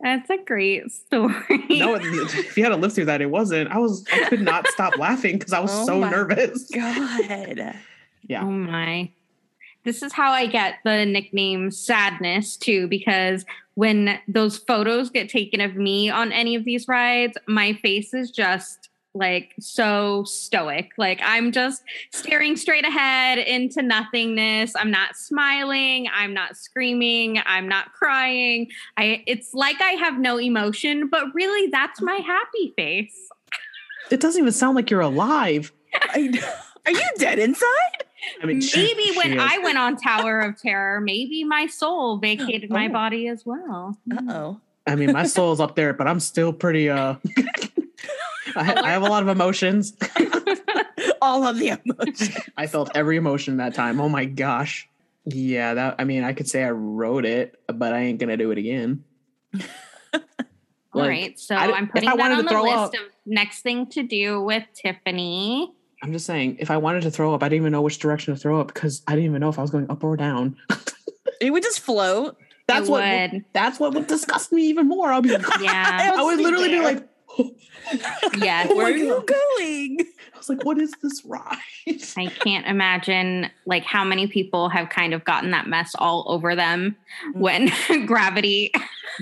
[0.00, 1.34] That's a great story.
[1.70, 3.70] No, if you had to live through that, it wasn't.
[3.70, 6.68] I was I could not stop laughing because I was oh so nervous.
[6.70, 7.76] God.
[8.28, 8.44] Yeah.
[8.44, 9.10] Oh my.
[9.84, 15.60] This is how I get the nickname sadness too, because when those photos get taken
[15.60, 20.92] of me on any of these rides, my face is just like so stoic.
[20.98, 24.74] Like I'm just staring straight ahead into nothingness.
[24.76, 28.68] I'm not smiling, I'm not screaming, I'm not crying.
[28.96, 33.16] I it's like I have no emotion, but really that's my happy face.
[34.10, 35.72] It doesn't even sound like you're alive.
[36.14, 38.04] Are you dead inside?
[38.42, 42.18] I mean, maybe she, when she I went on Tower of Terror, maybe my soul
[42.18, 42.74] vacated oh.
[42.74, 43.98] my body as well.
[44.12, 44.60] Uh oh.
[44.86, 46.88] I mean, my soul's up there, but I'm still pretty.
[46.90, 47.16] uh
[48.56, 49.96] I, I have a lot of emotions.
[51.22, 52.36] all of the emotions.
[52.56, 54.00] I felt every emotion that time.
[54.00, 54.88] Oh my gosh.
[55.24, 58.50] Yeah, that I mean, I could say I wrote it, but I ain't gonna do
[58.50, 59.04] it again.
[60.94, 63.86] All Like, right, so I, I'm putting that on the list up- of next thing
[63.88, 65.74] to do with Tiffany.
[66.02, 68.34] I'm just saying, if I wanted to throw up, I didn't even know which direction
[68.34, 70.56] to throw up because I didn't even know if I was going up or down.
[71.40, 72.36] It would just float.
[72.66, 73.44] That's It what would.
[73.52, 75.12] that's what would disgust me even more.
[75.12, 76.14] I'll be like, Yeah.
[76.18, 76.82] I would literally be there.
[76.82, 77.08] like,
[77.38, 77.52] oh
[78.38, 80.00] yeah, Oh Where are you going?
[80.34, 81.56] I was like, what is this ride?
[82.16, 86.56] I can't imagine like how many people have kind of gotten that mess all over
[86.56, 86.96] them
[87.28, 87.36] mm.
[87.38, 87.70] when
[88.06, 88.72] gravity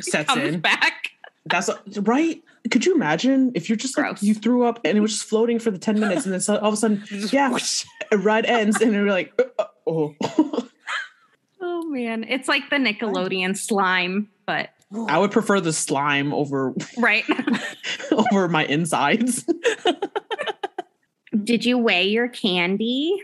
[0.00, 0.60] Sets comes in.
[0.60, 1.10] back.
[1.44, 2.42] That's right.
[2.70, 5.58] Could you imagine if you're just like you threw up and it was just floating
[5.58, 7.56] for the 10 minutes and then so- all of a sudden, yeah,
[8.10, 10.68] a ride ends and you're like, uh, uh, oh.
[11.58, 14.70] Oh man, it's like the Nickelodeon slime, but
[15.08, 17.24] I would prefer the slime over right.
[18.12, 19.44] over my insides.
[21.44, 23.20] Did you weigh your candy?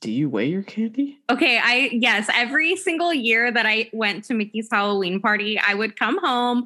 [0.00, 1.18] Do you weigh your candy?
[1.30, 5.98] Okay, I yes, every single year that I went to Mickey's Halloween party, I would
[5.98, 6.64] come home,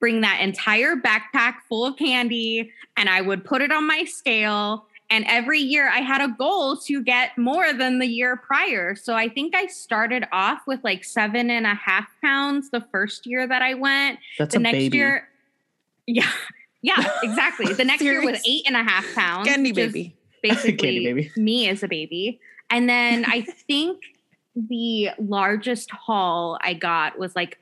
[0.00, 4.86] bring that entire backpack full of candy, and I would put it on my scale.
[5.10, 8.94] And every year I had a goal to get more than the year prior.
[8.94, 13.24] So I think I started off with like seven and a half pounds the first
[13.26, 14.18] year that I went.
[14.38, 14.98] That's The a next baby.
[14.98, 15.28] year,
[16.06, 16.30] yeah,
[16.82, 17.72] yeah, exactly.
[17.72, 19.48] The next year was eight and a half pounds.
[19.48, 20.14] Candy baby.
[20.42, 21.30] basically Candy baby.
[21.36, 22.38] me as a baby.
[22.70, 24.02] And then I think
[24.54, 27.58] the largest haul I got was like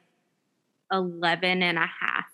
[0.92, 2.25] 11 and a half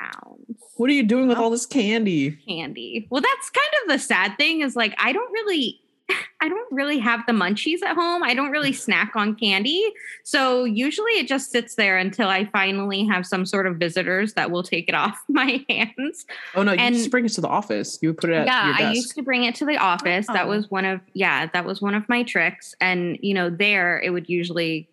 [0.00, 2.32] pounds What are you doing with all this candy?
[2.48, 3.06] candy.
[3.10, 5.80] Well, that's kind of the sad thing is like I don't really
[6.40, 8.24] I don't really have the munchies at home.
[8.24, 9.84] I don't really snack on candy.
[10.24, 14.50] So usually it just sits there until I finally have some sort of visitors that
[14.50, 16.26] will take it off my hands.
[16.56, 17.98] Oh no, you And- just bring it to the office.
[18.02, 18.84] You would put it at yeah your desk.
[18.88, 20.48] i used to bring it to the office that Oh.
[20.48, 24.10] was one of yeah that was one of my tricks and you know there it
[24.10, 24.88] would usually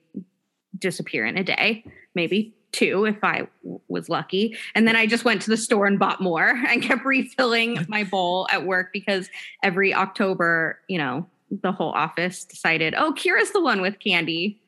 [0.78, 4.56] disappear in a day maybe two if i w- was lucky.
[4.76, 8.04] And then i just went to the store and bought more and kept refilling my
[8.04, 9.30] bowl at work because
[9.64, 14.62] every october you know the whole office decided oh kira's the one with candy.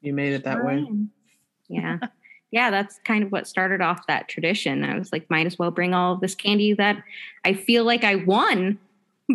[0.00, 0.84] You made it that way.
[1.68, 1.98] yeah.
[2.50, 4.82] Yeah that's kind of what started off that tradition.
[4.82, 6.96] I was like might as well bring all of this candy that
[7.44, 8.78] i feel like i won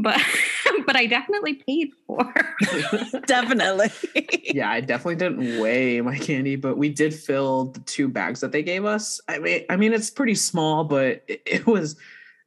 [0.01, 0.19] but
[0.88, 2.34] but i definitely paid for
[3.25, 3.89] Definitely.
[4.53, 8.51] yeah, I definitely didn't weigh my candy, but we did fill the two bags that
[8.51, 9.21] they gave us.
[9.27, 11.95] I mean, I mean, it's pretty small, but it, it was.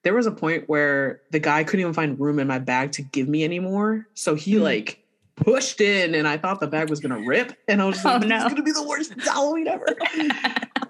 [0.02, 3.02] There was a point where the guy couldn't even find room in my bag to
[3.02, 4.06] give me anymore.
[4.14, 4.62] so he Hmm.
[4.62, 5.02] like
[5.36, 8.16] pushed in, and I thought the bag was gonna rip, and I was just like,
[8.16, 8.36] Oh, "This no.
[8.38, 9.86] is gonna be the worst Halloween ever."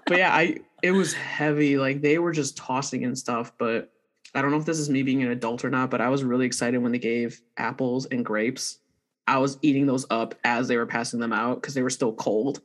[0.07, 1.77] but yeah, I it was heavy.
[1.77, 3.91] Like they were just tossing and stuff, but
[4.37, 6.23] I don't know if this is me being an adult or not, but I was
[6.23, 8.77] really excited when they gave apples and grapes.
[9.25, 12.13] I was eating those up as they were passing them out because they were still
[12.13, 12.61] cold.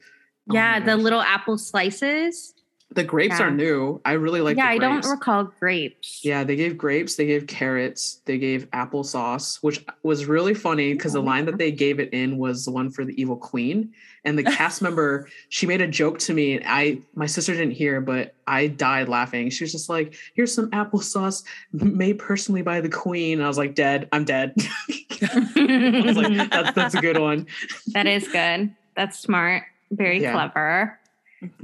[0.50, 2.54] Oh yeah the little apple slices
[2.94, 3.46] the grapes yeah.
[3.46, 4.00] are new.
[4.04, 4.56] I really like.
[4.56, 9.58] yeah i don't recall grapes Yeah, they gave grapes, they gave carrots, they gave applesauce,
[9.62, 12.90] which was really funny because the line that they gave it in was the one
[12.90, 13.92] for the evil queen.
[14.24, 16.56] And the cast member, she made a joke to me.
[16.56, 19.50] And I my sister didn't hear, but I died laughing.
[19.50, 23.38] She was just like, here's some applesauce made personally by the queen.
[23.38, 24.54] And I was like, dead, I'm dead.
[25.22, 27.46] I was like, that's that's a good one.
[27.88, 30.32] that is good that's smart very Yeah.
[30.32, 30.98] clever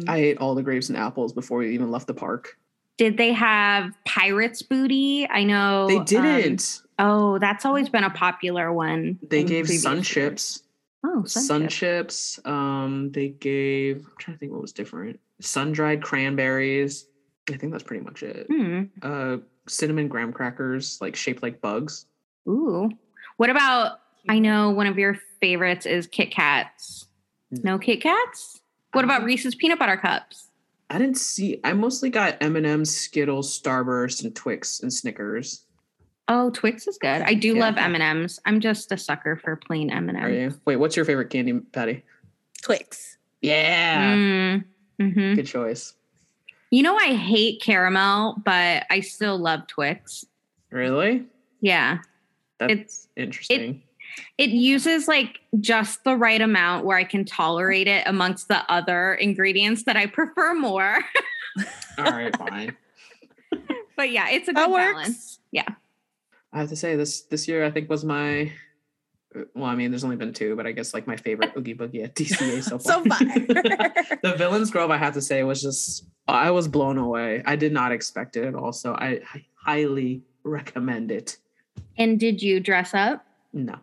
[0.06, 2.56] I ate all the grapes and apples before we even left the park.
[2.96, 6.82] did they have pirates booty i know They um, didn't.
[6.98, 10.62] oh that's always been a popular one they gave sun chips.
[11.04, 12.34] oh sun, sun, chips.
[12.36, 12.46] chips.
[12.46, 14.04] Um, they gave.
[14.06, 15.20] I'm trying to think what was different.
[15.40, 17.06] Sun dried cranberries.
[17.52, 18.46] I think that's pretty much it.
[18.50, 18.82] Hmm.
[19.00, 19.36] Uh,
[19.68, 22.06] cinnamon graham crackers, like shaped like bugs.
[22.48, 22.90] Ooh.
[23.36, 27.06] What about I know one of your favorites is Kit Kats.
[27.50, 28.57] No Kit Kats?
[28.92, 30.48] What about Um, Reese's peanut butter cups?
[30.90, 31.60] I didn't see.
[31.64, 35.64] I mostly got M and M's, Skittles, Starburst, and Twix and Snickers.
[36.28, 37.22] Oh, Twix is good.
[37.22, 37.60] I do Yeah.
[37.60, 38.38] love M&Ms.
[38.44, 40.22] I'm just a sucker for plain M&Ms.
[40.22, 40.54] Are you?
[40.66, 42.04] Wait, what's your favorite candy, Patty?
[42.62, 43.16] Twix.
[43.40, 44.64] Yeah, Mm,
[45.00, 45.36] mhm.
[45.36, 45.94] good choice.
[46.70, 50.24] You know I hate caramel, but I still love Twix.
[50.70, 51.24] Really?
[51.62, 51.98] Yeah.
[52.58, 53.60] That's It's interesting.
[53.76, 53.82] it
[54.38, 59.84] uses like just the right amount where I can tolerate it amongst the other ingredients
[59.84, 60.98] that I prefer more.
[61.98, 62.76] All right, fine.
[63.96, 64.92] but yeah, it's a good works.
[64.92, 65.38] balance.
[65.50, 65.68] Yeah.
[66.52, 68.52] I have to say this this year I think was my
[69.34, 71.74] uh, well, I mean, there's only been two, but I guess like my favorite Oogie
[71.74, 72.92] Boogie at DCA so far.
[72.92, 74.18] So far.
[74.22, 77.42] the Villains Grove, I have to say, was just I was blown away.
[77.46, 81.38] I did not expect it at all, so I, I highly recommend it.
[81.96, 83.24] And did you dress up?
[83.52, 83.76] No.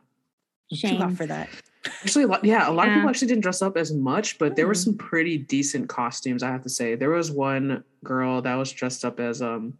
[0.73, 1.49] Too hot for that.
[1.85, 4.55] Actually, a lot, yeah, a lot of people actually didn't dress up as much, but
[4.55, 4.79] there were Hmm.
[4.79, 6.41] some pretty decent costumes.
[6.41, 9.77] I have to say, there was one girl that was dressed up as um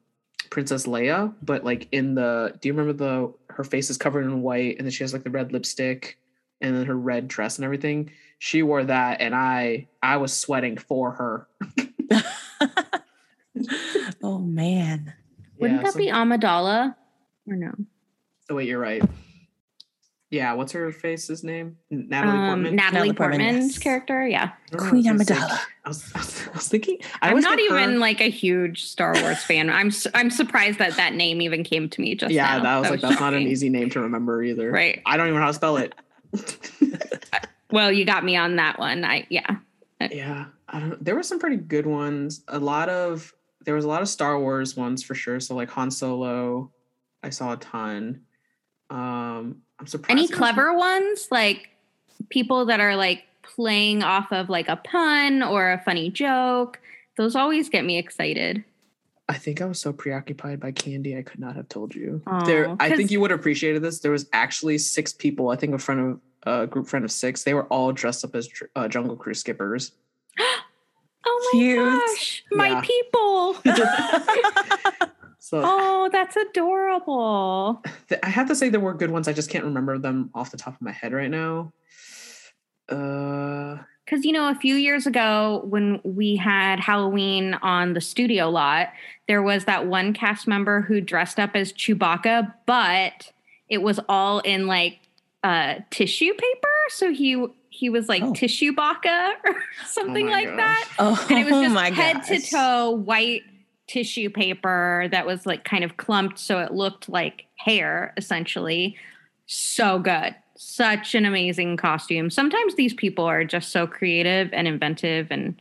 [0.52, 2.54] Princess Leia, but like in the.
[2.62, 5.24] Do you remember the her face is covered in white, and then she has like
[5.24, 6.20] the red lipstick,
[6.62, 8.12] and then her red dress and everything.
[8.38, 11.48] She wore that, and I I was sweating for her.
[14.24, 15.14] oh man.
[15.60, 16.96] Wouldn't Yeah, that so- be Amidala?
[17.48, 17.72] Or no?
[18.50, 19.02] Oh wait, you're right.
[20.36, 21.78] Yeah, what's her face's name?
[21.92, 22.76] N- Natalie Um, Portman.
[22.76, 23.78] Natalie, Natalie Portman, Portman's yes.
[23.80, 24.28] character.
[24.28, 24.44] Yeah.
[24.44, 25.60] I don't know, Queen I was gonna say- Amidala.
[25.86, 26.98] I was, I was, I was thinking.
[27.22, 29.70] I I'm always not get her- even like a huge Star Wars fan.
[29.70, 32.64] I'm I'm surprised that that name even came to me just yeah, now.
[32.64, 34.70] that was like that's not an easy name to remember either.
[34.72, 35.02] Right.
[35.06, 35.96] I don't even know how to spell it.
[37.72, 39.04] Well, you got me on that one.
[39.04, 39.58] I yeah.
[40.00, 41.04] yeah, I don't.
[41.04, 42.44] There were some pretty good ones.
[42.48, 43.34] A lot of
[43.66, 45.40] there was a lot of Star Wars ones for sure.
[45.40, 46.72] So like Han Solo,
[47.24, 48.22] I saw a ton.
[48.90, 50.12] Um, I'm surprised.
[50.20, 51.70] Any clever ones like
[52.30, 56.80] people that are like playing off of like a pun or a funny joke?
[57.18, 58.64] Those always get me excited.
[59.28, 62.22] I think I was so preoccupied by candy, I could not have told you.
[62.28, 64.00] Aw, there, I think you would have appreciated this.
[64.00, 65.50] There was actually six people.
[65.50, 67.44] I think a friend of a group friend of six.
[67.44, 69.92] They were all dressed up as uh, Jungle Cruise skippers.
[71.28, 72.02] Oh my Cute.
[72.18, 72.82] gosh, my Yeah.
[72.82, 73.58] people.
[75.46, 77.84] So oh, that's adorable.
[78.10, 79.28] th- I have to say there were good ones.
[79.28, 81.72] I just can't remember them off the top of my head right now.
[82.90, 88.50] Uh, Because, you know, a few years ago when we had Halloween on the studio
[88.50, 88.90] lot,
[89.28, 93.32] there was that one cast member who dressed up as Chewbacca, but
[93.70, 94.98] it was all in like
[95.44, 96.70] uh, tissue paper.
[96.90, 98.34] So he he was like Oh.
[98.34, 100.58] tissue baka or something my like gosh.
[100.58, 100.90] that.
[100.98, 103.44] oh, And it was just my head to toe white
[103.88, 108.96] tissue paper that was like kind of clumped so it looked like hair essentially.
[109.46, 110.36] So good.
[110.58, 112.30] Such an amazing costume.
[112.30, 115.60] Sometimes these people are just so creative and inventive and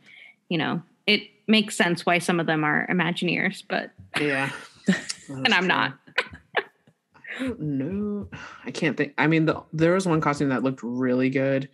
[0.49, 4.51] you know, it makes sense why some of them are Imagineers, but yeah.
[5.27, 5.97] and I'm not.
[7.37, 8.29] I don't know.
[8.63, 9.13] I can't think.
[9.17, 11.69] I mean, the, there was one costume that looked really good.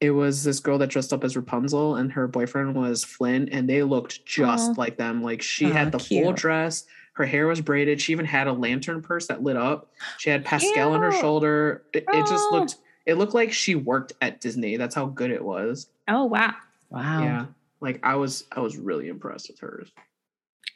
[0.00, 3.68] It was this girl that dressed up as Rapunzel, and her boyfriend was Flynn, and
[3.68, 4.74] they looked just Aw.
[4.76, 5.22] like them.
[5.22, 6.84] Like she Aw, had the full dress,
[7.16, 7.98] her hair was braided.
[8.00, 9.90] She even had a lantern purse that lit up.
[10.18, 11.82] She had Pascal on her shoulder.
[11.94, 12.76] It, it just looked.
[13.06, 14.76] It looked like she worked at Disney.
[14.76, 15.88] That's how good it was.
[16.08, 16.54] Oh wow.
[16.90, 17.22] Wow.
[17.22, 17.46] Yeah,
[17.80, 18.44] like I was.
[18.52, 19.90] I was really impressed with hers.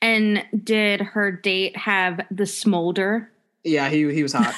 [0.01, 3.31] And did her date have the smolder?
[3.65, 4.55] Yeah, he he was hot.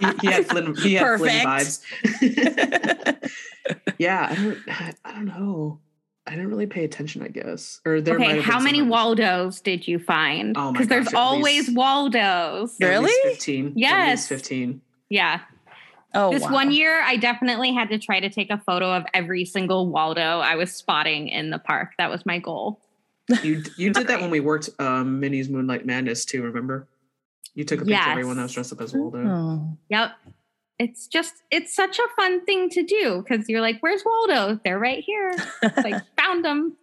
[0.00, 0.74] he, he had Flynn.
[0.76, 1.80] He had Flynn vibes.
[3.98, 4.58] yeah, I don't.
[5.04, 5.78] I don't know.
[6.26, 7.22] I didn't really pay attention.
[7.22, 7.80] I guess.
[7.84, 8.18] Or there.
[8.18, 10.56] might okay, how many some- Waldos did you find?
[10.56, 12.80] Oh my Because there's at always least- Waldos.
[12.80, 13.30] At least Really?
[13.34, 13.66] Fifteen.
[13.68, 14.16] At Yes.
[14.18, 14.80] least Fifteen.
[15.10, 15.40] Yeah.
[16.14, 16.52] oh, this wow.
[16.52, 20.40] one year, I definitely had to try to take a photo of every single Waldo
[20.40, 21.90] I was spotting in the park.
[21.98, 22.80] That was my goal.
[23.42, 26.42] You you did that when we worked um, Minnie's Moonlight Madness too.
[26.42, 26.86] Remember?
[27.54, 29.24] You took a picture of everyone that was dressed up as Waldo.
[29.26, 29.78] Oh.
[29.88, 30.10] Yep.
[30.80, 34.58] It's just, it's such a fun thing to do because you're like, where's Waldo?
[34.64, 35.32] They're right here.
[35.62, 36.76] It's like, found them.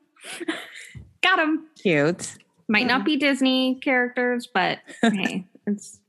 [1.21, 1.67] Got them.
[1.81, 2.37] Cute.
[2.69, 5.99] Might not be Disney characters, but hey, it's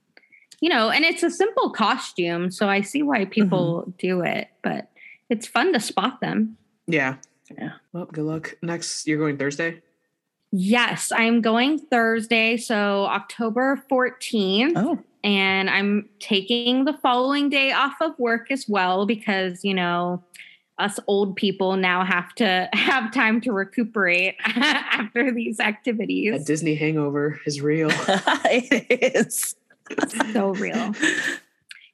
[0.61, 4.93] you know, and it's a simple costume, so I see why people do it, but
[5.29, 6.57] it's fun to spot them.
[6.87, 7.17] Yeah.
[7.59, 7.73] Yeah.
[7.93, 8.57] Well, good luck.
[8.63, 9.83] Next, you're going Thursday.
[10.53, 14.99] Yes, I'm going Thursday, so October 14th, Oh.
[15.25, 20.23] and I'm taking the following day off of work as well because, you know,
[20.79, 26.33] us old people now have to have time to recuperate after these activities.
[26.33, 26.45] That activities.
[26.47, 27.89] Disney hangover is real.
[28.45, 29.55] it is.
[30.35, 30.93] so real.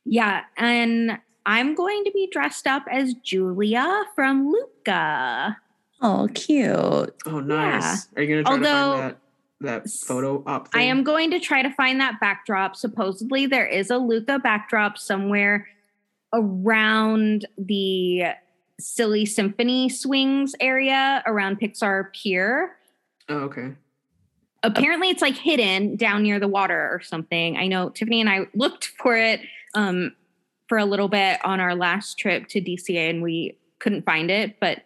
[0.04, 5.56] Yeah, and I'm going to be dressed up as Julia from Luca.
[6.00, 7.14] Oh, cute.
[7.26, 8.08] Oh, nice.
[8.16, 9.18] Are you gonna try Although- to find that
[9.60, 10.68] that photo op?
[10.74, 12.76] I am going to try to find that backdrop.
[12.76, 15.66] Supposedly, there is a Luca backdrop somewhere
[16.32, 18.24] around the
[18.78, 22.76] Silly Symphony Swings area around Pixar Pier.
[23.28, 23.72] Oh, okay.
[24.62, 27.56] Apparently, it's like hidden down near the water or something.
[27.56, 29.40] I know Tiffany and I looked for it
[29.74, 30.14] um,
[30.68, 34.58] for a little bit on our last trip to DCA and we couldn't find it.
[34.60, 34.82] But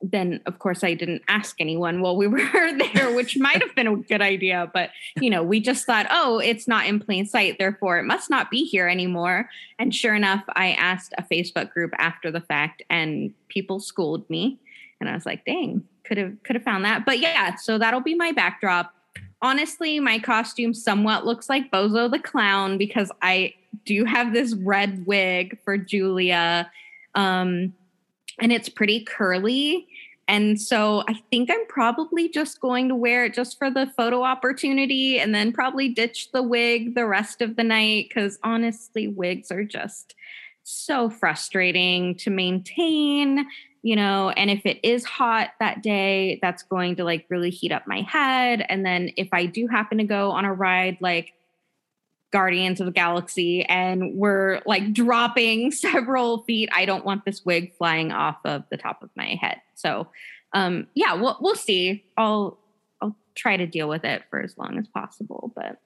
[0.00, 3.86] then, of course, I didn't ask anyone while we were there, which might have been
[3.86, 4.70] a good idea.
[4.72, 4.90] But,
[5.20, 7.58] you know, we just thought, oh, it's not in plain sight.
[7.58, 9.48] Therefore, it must not be here anymore.
[9.78, 14.58] And sure enough, I asked a Facebook group after the fact and people schooled me.
[15.00, 17.04] And I was like, dang, could have could have found that.
[17.04, 18.94] But yeah, so that'll be my backdrop.
[19.40, 25.06] honestly, my costume somewhat looks like Bozo the Clown because I do have this red
[25.06, 26.70] wig for Julia.
[27.14, 27.74] Um,
[28.40, 29.86] and it's pretty curly.
[30.28, 34.22] And so I think I'm probably just going to wear it just for the photo
[34.22, 39.50] opportunity and then probably ditch the wig the rest of the night because honestly, wigs
[39.50, 40.14] are just
[40.64, 43.46] so frustrating to maintain,
[43.82, 44.28] you know.
[44.28, 48.02] And if it is hot that day, that's going to like really heat up my
[48.02, 48.66] head.
[48.68, 51.32] And then if I do happen to go on a ride like
[52.30, 56.68] Guardians of the Galaxy and we're like dropping several feet.
[56.74, 59.60] I don't want this wig flying off of the top of my head.
[59.74, 60.08] So
[60.52, 62.04] um yeah, we'll we'll see.
[62.16, 62.58] I'll
[63.00, 65.78] I'll try to deal with it for as long as possible, but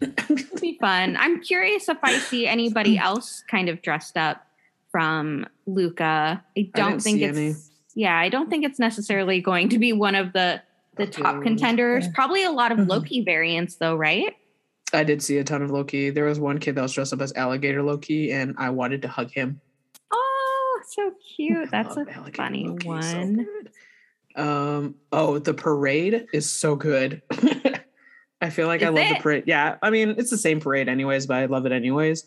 [0.00, 1.16] it'll be fun.
[1.18, 4.46] I'm curious if I see anybody else kind of dressed up
[4.90, 6.42] from Luca.
[6.56, 7.54] I don't didn't think it's any.
[7.94, 10.62] yeah, I don't think it's necessarily going to be one of the
[10.96, 12.06] the top contenders.
[12.06, 12.12] Yeah.
[12.14, 12.88] Probably a lot of Mhm.
[12.88, 14.34] Loki variants though, right?
[14.92, 16.10] I did see a ton of Loki.
[16.10, 19.08] There was one kid that was dressed up as alligator Loki, and I wanted to
[19.08, 19.60] hug him.
[20.10, 21.70] Oh, so cute.
[21.70, 23.34] That's a funny Loki, so one.
[23.36, 24.42] good.
[24.42, 24.94] um.
[25.12, 27.22] Oh, the parade is so good.
[28.42, 29.16] I feel like I love it?
[29.18, 29.44] the parade.
[29.46, 32.24] Yeah, I mean it's the same parade anyways, but I love it anyways.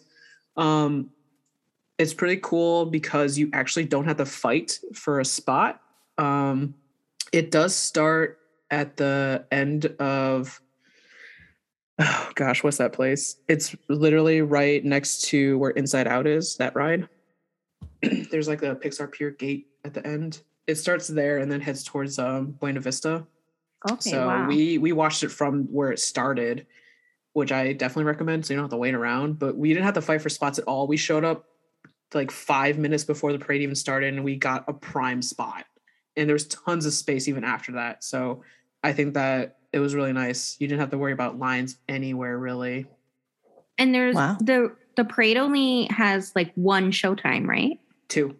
[0.55, 1.09] Um,
[1.97, 5.81] it's pretty cool because you actually don't have to fight for a spot.
[6.17, 6.75] Um,
[7.31, 8.39] it does start
[8.69, 10.61] at the end of
[11.99, 13.37] oh gosh, what's that place?
[13.47, 17.07] It's literally right next to where Inside Out is, that ride.
[18.31, 20.41] There's like the Pixar Pier gate at the end.
[20.67, 23.25] It starts there and then heads towards um Buena Vista.
[23.89, 24.47] Okay, so wow.
[24.47, 26.65] we we watched it from where it started,
[27.33, 28.45] which I definitely recommend.
[28.45, 29.39] So you don't have to wait around.
[29.39, 30.87] But we didn't have to fight for spots at all.
[30.87, 31.45] We showed up
[32.13, 35.65] like five minutes before the parade even started, and we got a prime spot.
[36.15, 38.03] And there's tons of space even after that.
[38.03, 38.43] So
[38.83, 40.55] I think that it was really nice.
[40.59, 42.85] You didn't have to worry about lines anywhere really.
[43.77, 44.37] and there's Wow.
[44.39, 47.79] the the parade only has like one showtime, right?
[48.07, 48.35] Two.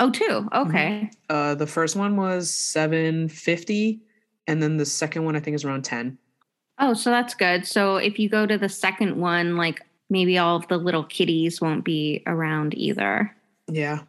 [0.00, 0.48] Oh, two.
[0.52, 1.08] Okay.
[1.30, 4.00] Uh, the first one was seven fifty,
[4.48, 6.18] and then the second one I think is around ten.
[6.80, 7.64] Oh, so that's good.
[7.64, 11.60] So if you go to the second one, like maybe all of the little kitties
[11.60, 13.32] won't be around either.
[13.70, 14.00] Yeah.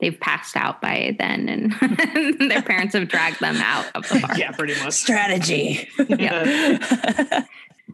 [0.00, 1.48] They've passed out by then,
[1.80, 4.36] and their parents have dragged them out of the park.
[4.38, 4.92] yeah, pretty much.
[4.92, 5.88] Strategy.
[6.08, 6.78] Yeah.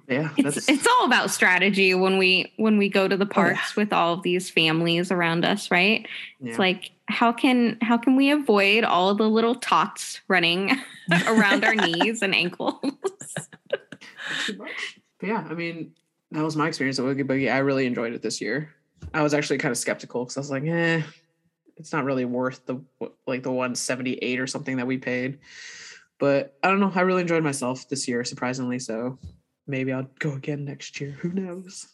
[0.09, 0.31] yeah.
[0.37, 3.35] It's, it's all about strategy when we when we go to the Oh, yeah.
[3.35, 6.07] parks with all of these families around us, right?
[6.41, 6.51] yeah.
[6.51, 10.77] It's like how can how can we avoid all the little tots running
[11.29, 12.75] around our knees and ankles?
[14.59, 15.93] But yeah, I mean,
[16.33, 17.53] that was my experience at Oogie Boogie.
[17.53, 18.75] I really enjoyed it this year.
[19.15, 21.03] I was actually kind of skeptical because I was like, eh,
[21.77, 22.81] it's not really worth the
[23.27, 25.39] like the 178 or something that we paid.
[26.19, 26.93] But I don't know.
[26.95, 28.79] I really enjoyed myself this year, surprisingly.
[28.79, 29.19] So
[29.67, 31.11] maybe I'll go again next year.
[31.21, 31.89] Who knows?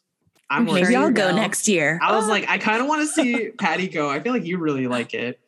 [0.51, 1.35] I'm Sure Maybe you I'll go will.
[1.37, 1.99] next year.
[2.03, 4.11] I was like, I kind of want to see Patty go.
[4.11, 5.41] I feel like you really like it.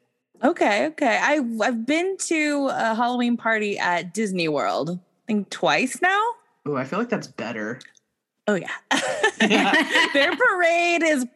[0.42, 1.18] Okay, okay.
[1.20, 4.90] I I've been to a Halloween party at Disney World.
[4.90, 6.20] I think twice now.
[6.64, 7.80] Oh, I feel like that's better.
[8.46, 8.70] Oh yeah.
[10.14, 11.26] Their parade is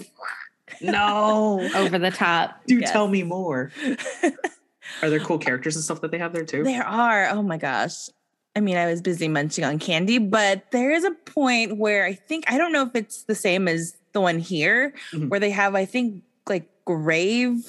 [0.80, 1.68] No.
[1.74, 2.60] Over the top.
[2.66, 2.90] Do Yes.
[2.92, 3.72] tell me more.
[5.02, 6.62] Are there cool characters and stuff that they have there too?
[6.64, 7.28] There are.
[7.30, 8.08] Oh my gosh.
[8.56, 12.12] I mean, I was busy munching on candy, but there is a point where I
[12.14, 15.28] think I don't know if it's the same as the one here, Mhm.
[15.28, 17.64] where they have, I think, like grave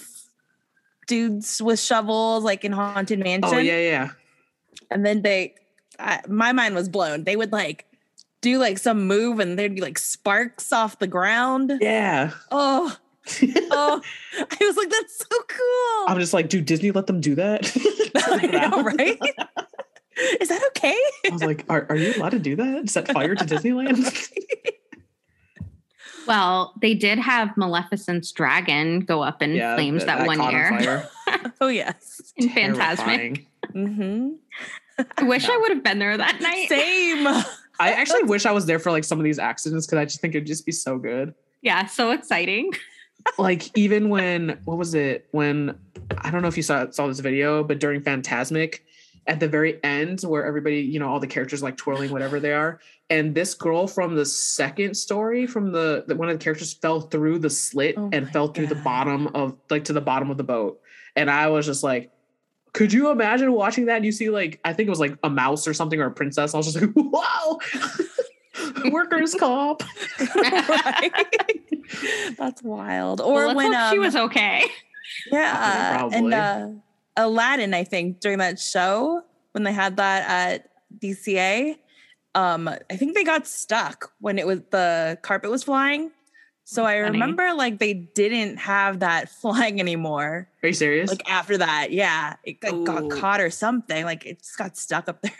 [1.07, 3.53] dudes with shovels, like in Haunted Mansion.
[3.55, 4.09] Oh yeah, yeah.
[4.91, 5.55] And then they,
[5.99, 7.23] I, my mind was blown.
[7.23, 7.85] They would like
[8.45, 11.73] do like some move, and there'd be like sparks off the ground.
[11.81, 12.31] Yeah.
[12.51, 12.95] Oh,
[13.41, 14.01] oh!
[14.39, 16.05] I was like, that's so cool.
[16.07, 17.65] I'm just like, dude, Disney let them do that?
[18.55, 19.19] Know, right?
[20.39, 20.97] Is that okay?
[21.25, 22.89] I was like, are, are you allowed to do that?
[22.89, 24.29] Set fire to Disneyland?
[26.27, 31.09] Well, they did have Maleficent's dragon go up in flames that, one caught on year
[31.27, 31.49] fire.
[31.61, 32.33] oh yes.
[32.37, 32.75] in Fantasmic.
[32.77, 33.45] Terrifying.
[33.73, 34.29] Mm-hmm.
[35.17, 36.69] I wish I would have been there that night.
[36.69, 37.27] Same.
[37.80, 40.21] I actually wish I was there for like some of these accidents because I just
[40.21, 41.34] think it'd just be so good.
[41.61, 42.71] Yeah, so exciting.
[43.39, 45.28] Like even when what was it?
[45.32, 45.80] When
[46.15, 48.82] I don't know if you saw saw this video, but during Fantasmic,
[49.28, 52.53] at the very end where everybody, you know, all the characters like twirling whatever they
[52.53, 56.73] are, and this girl from the second story from the, the one of the characters
[56.73, 60.30] fell through the slit Oh and fell through the bottom of like to the bottom
[60.30, 60.80] of the boat,
[61.15, 62.11] and I was just like.
[62.76, 65.30] Could you imagine watching that and you see like I think it was like a
[65.30, 66.53] mouse or something or a princess?
[66.53, 67.57] I was just like, wow,
[68.91, 69.82] workers comp.
[72.38, 73.21] That's wild.
[73.21, 74.65] Or Well, when um, she was okay.
[75.32, 76.17] yeah, Probably.
[76.17, 76.67] and uh,
[77.15, 79.21] Aladdin, I think during that show
[79.53, 80.69] when they had that at
[80.99, 81.78] DCA,
[82.36, 86.11] um, I think they got stuck when it was the carpet was flying.
[86.68, 87.11] So I Funny.
[87.11, 90.49] remember like they didn't have that flying anymore.
[90.63, 91.09] Are you serious?
[91.09, 94.03] Like after that, yeah, it got, got caught or something.
[94.03, 95.32] Like it just got stuck up there.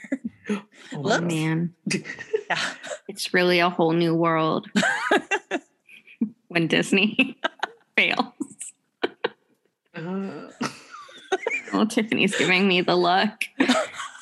[0.94, 2.60] Oh Oh, man, yeah.
[3.08, 4.68] it's really a whole new world
[6.50, 7.36] when Disney
[7.98, 8.20] fails.
[9.96, 10.52] Uh,
[11.74, 13.32] Oh, Tiffany's giving me the look.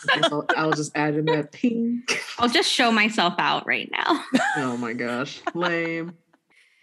[0.09, 2.17] I'll, I'll just add in that pink.
[2.39, 4.23] I'll just show myself out right now.
[4.57, 6.13] Oh my gosh, lame.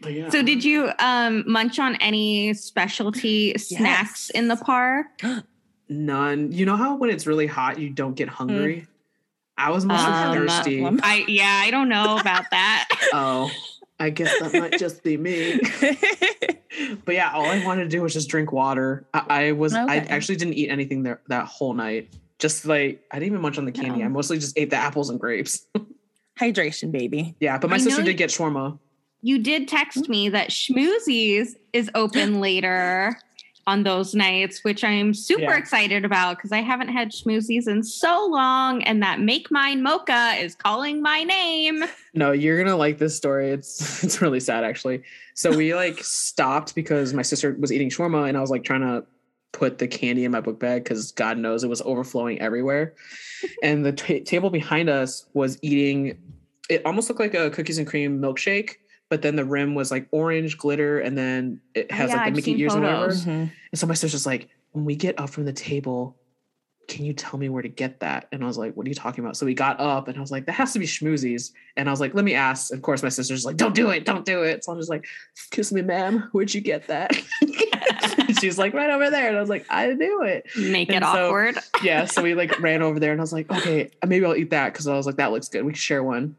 [0.09, 0.29] Yeah.
[0.31, 5.07] So, did you um, munch on any specialty snacks in the park?
[5.89, 6.53] None.
[6.53, 8.87] You know how when it's really hot, you don't get hungry.
[9.59, 10.85] I was mostly Um, thirsty.
[10.85, 12.89] um, I yeah, I don't know about that.
[13.13, 13.51] oh,
[13.99, 15.61] I guess that might just be me.
[17.05, 19.05] But yeah, all I wanted to do was just drink water.
[19.13, 19.75] I, I was.
[19.75, 22.09] I actually didn't eat anything there that whole night.
[22.39, 23.99] Just like I didn't even munch on the candy.
[23.99, 24.07] No.
[24.07, 25.67] I mostly just ate the apples and grapes.
[26.41, 27.35] Hydration, baby.
[27.39, 28.79] yeah, but my I sister did get shawarma.
[29.23, 33.17] You did text me that Schmoozies is open later
[33.67, 35.57] on those nights, which I'm super Yeah.
[35.57, 40.35] excited about because I haven't had Schmoozies in so long, and that Make Mine Mocha
[40.41, 41.85] is calling my name.
[42.15, 43.51] No, you're gonna like this story.
[43.51, 45.03] It's it's really sad actually.
[45.35, 48.81] So we like stopped because my sister was eating shawarma and I was like trying
[48.81, 49.05] to
[49.53, 52.95] put the candy in my book bag because God knows it was overflowing everywhere.
[53.63, 56.19] and the ta table behind us was eating.
[56.71, 58.77] It almost looked like a cookies and cream milkshake,
[59.11, 62.29] but then the rim was like orange glitter, and then it has Yeah, like the
[62.29, 63.03] I've Mickey seen ears and whatever.
[63.03, 63.21] photos.
[63.23, 63.31] Mm-hmm.
[63.73, 66.17] And so my sister's like, when we get up from the table,
[66.89, 68.27] can you tell me where to get that?
[68.33, 69.37] And I was like, what are you talking about?
[69.37, 71.53] So we got up and I was like, that has to be schmoozies.
[71.77, 72.71] And I was like, let me ask.
[72.73, 74.65] And of course, my sister's like, don't do it, don't do it.
[74.65, 75.07] So I'm just like,
[75.37, 77.15] excuse me, ma'am, where'd you get that?
[78.41, 79.29] She's like, right over there.
[79.29, 80.47] And I was like, I knew it.
[80.57, 81.59] Make it so- awkward.
[81.83, 82.07] Yeah.
[82.07, 84.73] So we like ran over there and I was like, okay, maybe I'll eat that.
[84.75, 85.65] Cause I was like, that looks good.
[85.65, 86.37] We can share one.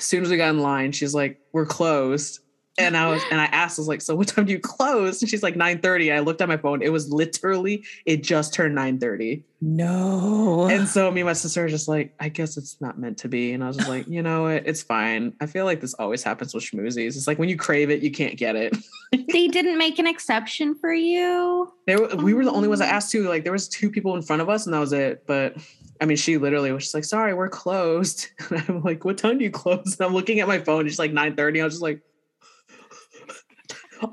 [0.00, 2.40] As soon as we got in line, she's like, we're closed.
[2.78, 5.20] And I was, and I asked, I was like, so what time do you close?
[5.20, 6.10] And she's like, 9 30.
[6.10, 6.80] I looked at my phone.
[6.80, 9.42] It was literally, it just turned 9:30.
[9.60, 10.68] No.
[10.70, 13.28] And so me and my sister are just like, I guess it's not meant to
[13.28, 13.52] be.
[13.52, 14.66] And I was just like, you know what?
[14.66, 15.34] It's fine.
[15.42, 17.08] I feel like this always happens with schmoozies.
[17.08, 18.74] It's like when you crave it, you can't get it.
[19.12, 21.70] they didn't make an exception for you.
[21.86, 22.94] They were, we were the only ones I oh.
[22.94, 23.28] asked to.
[23.28, 25.26] Like there was two people in front of us, and that was it.
[25.26, 25.56] But
[26.00, 29.38] I mean, she literally was just like, "Sorry, we're closed." And I'm like, "What time
[29.38, 30.86] do you close?" And I'm looking at my phone.
[30.86, 31.60] It's like 9:30.
[31.60, 32.00] I was just like,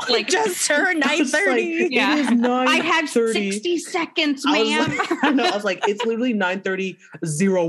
[0.10, 1.88] Like, just turned I nine was like, thirty.
[1.92, 2.30] Yeah.
[2.32, 4.98] 9:30." I have 60 seconds, I was ma'am.
[4.98, 6.98] like, I, I was like, it's literally 9:30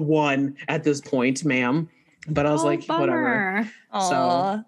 [0.05, 1.89] 01 at this point, ma'am.
[2.29, 3.62] But I was Oh, like, whatever.
[3.62, 3.71] bummer.
[3.93, 4.62] Aw.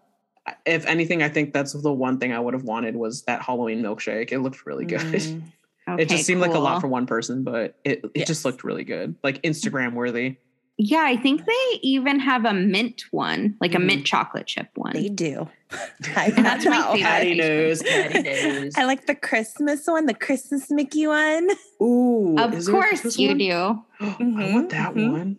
[0.65, 3.83] If anything, I think that's the one thing I would have wanted was that Halloween
[3.83, 4.33] milkshake.
[4.33, 5.01] It looked really good.
[5.01, 5.43] Mm.
[5.89, 8.27] Okay, it just seemed like a lot for one person, but it, it Yes.
[8.29, 10.37] just looked really good, like Instagram worthy.
[10.83, 13.85] Yeah, I think they even have a mint one, like a Mhm.
[13.87, 14.93] mint chocolate chip one.
[14.95, 15.49] They do.
[16.17, 17.03] I, And that's my favorite.
[17.03, 17.83] Patty ice knows.
[17.91, 18.73] Patty knows.
[18.77, 21.49] I like the Christmas one, the Christmas Mickey one.
[21.83, 23.39] Ooh, Of is there a course you one?
[23.39, 23.83] do.
[24.01, 25.39] I want that Mhm, one.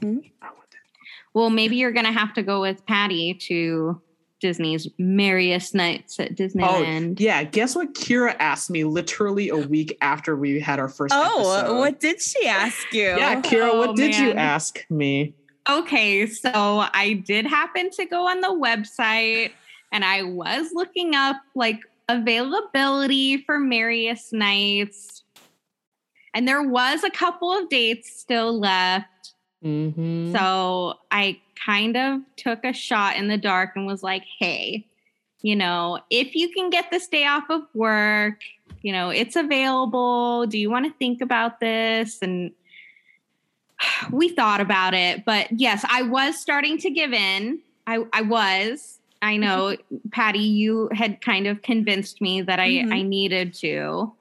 [0.00, 0.30] mhm.
[0.40, 0.78] I want that.
[1.34, 4.00] Well, maybe you're gonna have to go with Patty to
[4.40, 7.16] Disney's merriest nights at Disneyland.
[7.20, 7.42] Oh, yeah.
[7.42, 7.94] Guess what?
[7.94, 11.14] Kira asked me literally a week after we had our first.
[11.16, 11.78] Oh, episode.
[11.78, 13.02] what did she ask you?
[13.02, 15.34] Yeah, Kira, Oh, what did you ask me?
[15.68, 19.50] Okay, so I did happen to go on the website
[19.92, 25.24] and I was looking up like availability for merriest nights.
[26.32, 29.34] And there was a couple of dates still left.
[29.64, 30.32] Mm-hmm.
[30.34, 34.86] So I kind of took a shot in the dark and was like, hey,
[35.42, 38.40] you know, if you can get this day off of work,
[38.82, 40.46] you know, it's available.
[40.46, 42.18] Do you want to think about this?
[42.22, 42.52] And
[44.10, 47.60] we thought about it, but yes, I was starting to give in.
[47.86, 48.98] I, I was.
[49.22, 49.76] I know,
[50.12, 52.92] Patty, you had kind of convinced me that I, Mhm.
[52.92, 54.12] I needed to.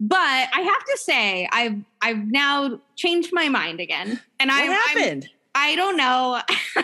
[0.00, 0.18] But
[0.52, 4.18] I have to say, I've I've now changed my mind again.
[4.40, 5.28] And what I I'm, happened?
[5.54, 6.40] I don't know.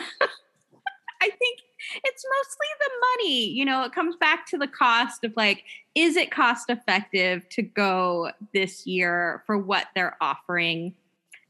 [1.20, 1.60] I think
[2.04, 3.46] it's mostly the money.
[3.48, 5.64] You know, it comes back to the cost of like,
[5.94, 10.94] is it cost effective to go this year for what they're offering?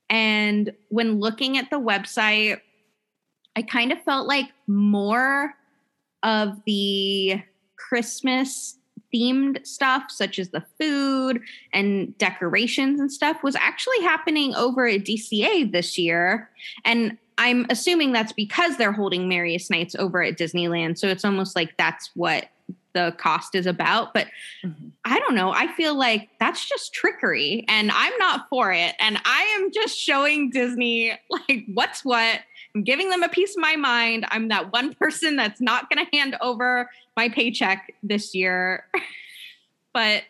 [0.09, 2.61] And when looking at the website,
[3.57, 5.55] I kind of felt like more
[6.23, 7.43] of the
[7.77, 8.79] Christmas
[9.17, 11.41] themed stuff, such as the food
[11.73, 16.51] and decorations and stuff, was actually happening over at DCA this year.
[16.85, 20.99] And I'm assuming that's because they're holding Merriest Nights over at Disneyland.
[20.99, 22.49] So it's almost like that's what
[22.95, 24.15] the cost is about.
[24.15, 24.27] But
[24.65, 24.93] Mhm.
[25.05, 25.51] I don't know.
[25.53, 28.95] I feel like that's just trickery and I'm not for it.
[28.99, 32.41] And I am just showing Disney like what's what.
[32.77, 34.27] I'm giving them a piece of my mind.
[34.29, 38.85] I'm that one person that's not going to hand over my paycheck this year.
[39.95, 40.25] but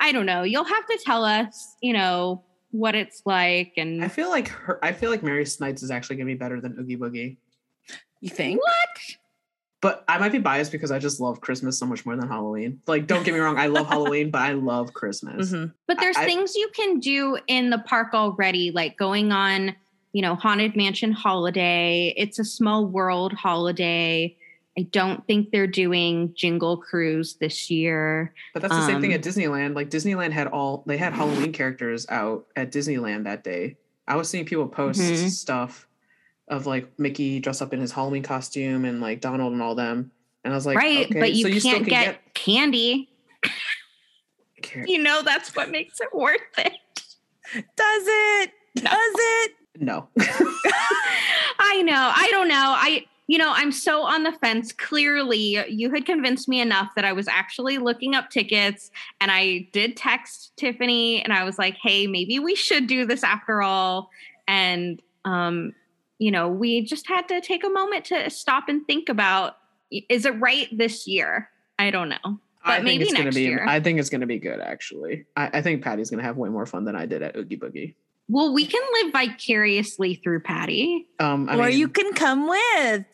[0.00, 0.42] I don't know.
[0.42, 2.42] You'll have to tell us, you know,
[2.72, 4.84] what it's like and I feel like her.
[4.84, 7.36] I feel like Merriest Nights is actually gonna be better than Oogie Boogie.
[8.20, 8.60] You think?
[8.60, 9.16] what?
[9.80, 12.80] But I might be biased because I just love Christmas so much more than Halloween.
[12.86, 15.52] Like, don't get me wrong, I love Halloween, but I love Christmas.
[15.52, 15.72] Mhm.
[15.86, 19.76] But there's I- things you can do in the park already, like going on,
[20.12, 22.14] you know, Haunted Mansion holiday.
[22.16, 24.36] It's a small world holiday.
[24.78, 28.32] I don't think they're doing Jingle Cruise this year.
[28.54, 29.74] But that's the same thing Um, at Disneyland.
[29.74, 33.76] Like Disneyland had all they had Halloween characters out at Disneyland that day.
[34.08, 35.28] I was seeing people post Mhm.
[35.28, 35.86] stuff
[36.48, 40.10] of like Mickey dressed up in his Halloween costume and like Donald and all them.
[40.44, 41.06] And I was like, right.
[41.06, 43.08] okay, but you, so you can't can get, candy.
[44.86, 46.72] You know, that's what makes it worth it.
[47.54, 48.50] Does it?
[48.76, 49.52] Does it?
[49.78, 50.08] No.
[50.18, 52.12] I know.
[52.14, 52.74] I don't know.
[52.76, 54.72] I, you know, I'm so on the fence.
[54.72, 59.68] Clearly, you had convinced me enough that I was actually looking up tickets and I
[59.72, 64.10] did text Tiffany and I was like, hey, maybe we should do this after all.
[64.46, 65.74] And, um,
[66.18, 69.56] you know, we just had to take a moment to stop and think about
[70.08, 71.48] is it right this year?
[71.78, 72.16] I don't know.
[72.24, 73.64] I But think maybe it's gonna next be year.
[73.66, 75.26] I think it's gonna be good actually.
[75.36, 77.94] I, I think Patty's gonna have way more fun than I did at Oogie Boogie.
[78.28, 81.06] Well, we can live vicariously through Patty.
[81.18, 83.04] Um I or mean, you can come with.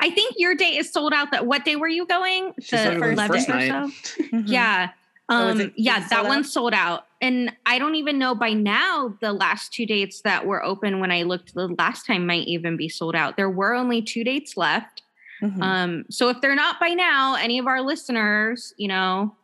[0.00, 1.30] I think your day is sold out.
[1.32, 2.52] That what day were you going?
[2.60, 3.68] she started with the 11th first or night.
[3.68, 4.22] so?
[4.24, 4.42] Mhm.
[4.46, 4.90] Yeah.
[5.28, 6.46] Oh, Um, it- yeah, that sold one out?
[6.46, 7.06] sold out.
[7.20, 11.10] And I don't even know by now the last two dates that were open when
[11.12, 13.36] I looked the last time might even be sold out.
[13.36, 15.02] There were only two dates left.
[15.40, 15.62] Mhm.
[15.62, 19.34] Um, so if they're not by now, any of our listeners, you know,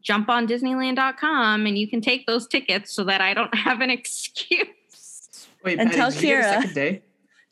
[0.00, 3.90] jump on Disneyland.com and you can take those tickets so that I don't have an
[3.90, 4.66] excuse.
[5.64, 6.54] Wait, And Patty, tell did you get a Kira.
[6.60, 7.02] second day?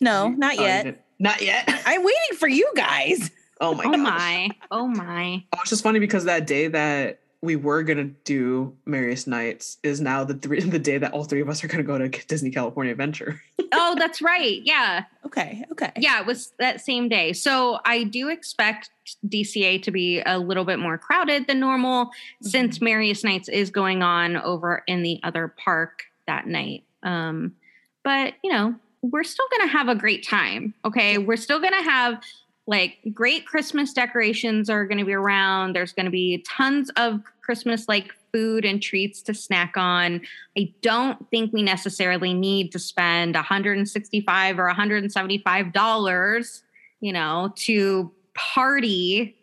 [0.00, 0.82] no, You- not oh, yet.
[0.84, 0.98] didn't.
[1.18, 1.64] Not yet.
[1.86, 3.30] I'm waiting for you guys.
[3.60, 3.98] Oh my Oh gosh.
[3.98, 4.50] my.
[4.70, 5.44] Oh my.
[5.52, 10.00] Oh, it's just funny because that day that we were gonna do Merriest Nights is
[10.00, 12.50] now the three the day that all three of us are gonna go to Disney
[12.50, 13.40] California Adventure.
[13.76, 14.62] Oh, that's right.
[14.64, 15.02] Yeah.
[15.26, 15.64] Okay.
[15.72, 15.90] Okay.
[15.96, 17.32] Yeah, it was that same day.
[17.32, 18.90] So I do expect
[19.26, 24.00] DCA to be a little bit more crowded than normal since Merriest Nights is going
[24.00, 26.84] on over in the other park that night.
[27.02, 27.56] Um,
[28.04, 30.72] but you know, we're still gonna have a great time.
[30.84, 31.18] Okay.
[31.18, 32.22] We're still gonna have
[32.66, 35.74] like great Christmas decorations are gonna be around.
[35.74, 40.20] There's gonna be tons of Christmas like food and treats to snack on.
[40.58, 46.62] I don't think we necessarily need to spend 165 or 175 dollars,
[47.00, 49.36] you know, to party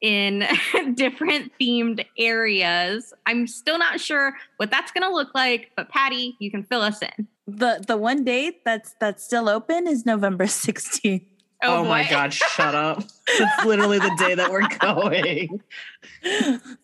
[0.00, 0.46] in
[0.94, 3.12] different themed areas.
[3.26, 6.82] I'm still not sure what that's going to look like, but Patty, you can fill
[6.82, 7.26] us in.
[7.46, 11.24] The the one date that's that's still open is November 16th.
[11.62, 13.02] Oh, oh, my god, shut up.
[13.30, 15.60] It's literally the day that we're going.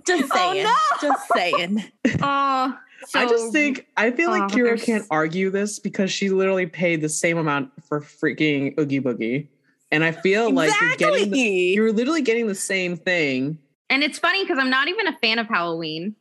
[0.07, 0.65] Just Oh, saying.
[0.65, 0.77] no.
[1.01, 1.85] Just saying.
[2.23, 2.79] Oh,
[3.15, 6.67] I just think I feel like Oh, Kira there's- can't argue this because she literally
[6.67, 9.47] paid the same amount for freaking Oogie Boogie.
[9.91, 13.59] And I feel like you're getting the, you're literally getting the same thing.
[13.91, 16.15] and it's funny because I'm not even a fan of Halloween.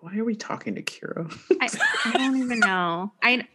[0.00, 1.32] Why are we talking to Kira?
[1.60, 1.68] I,
[2.06, 3.12] I don't even know.
[3.22, 3.46] I,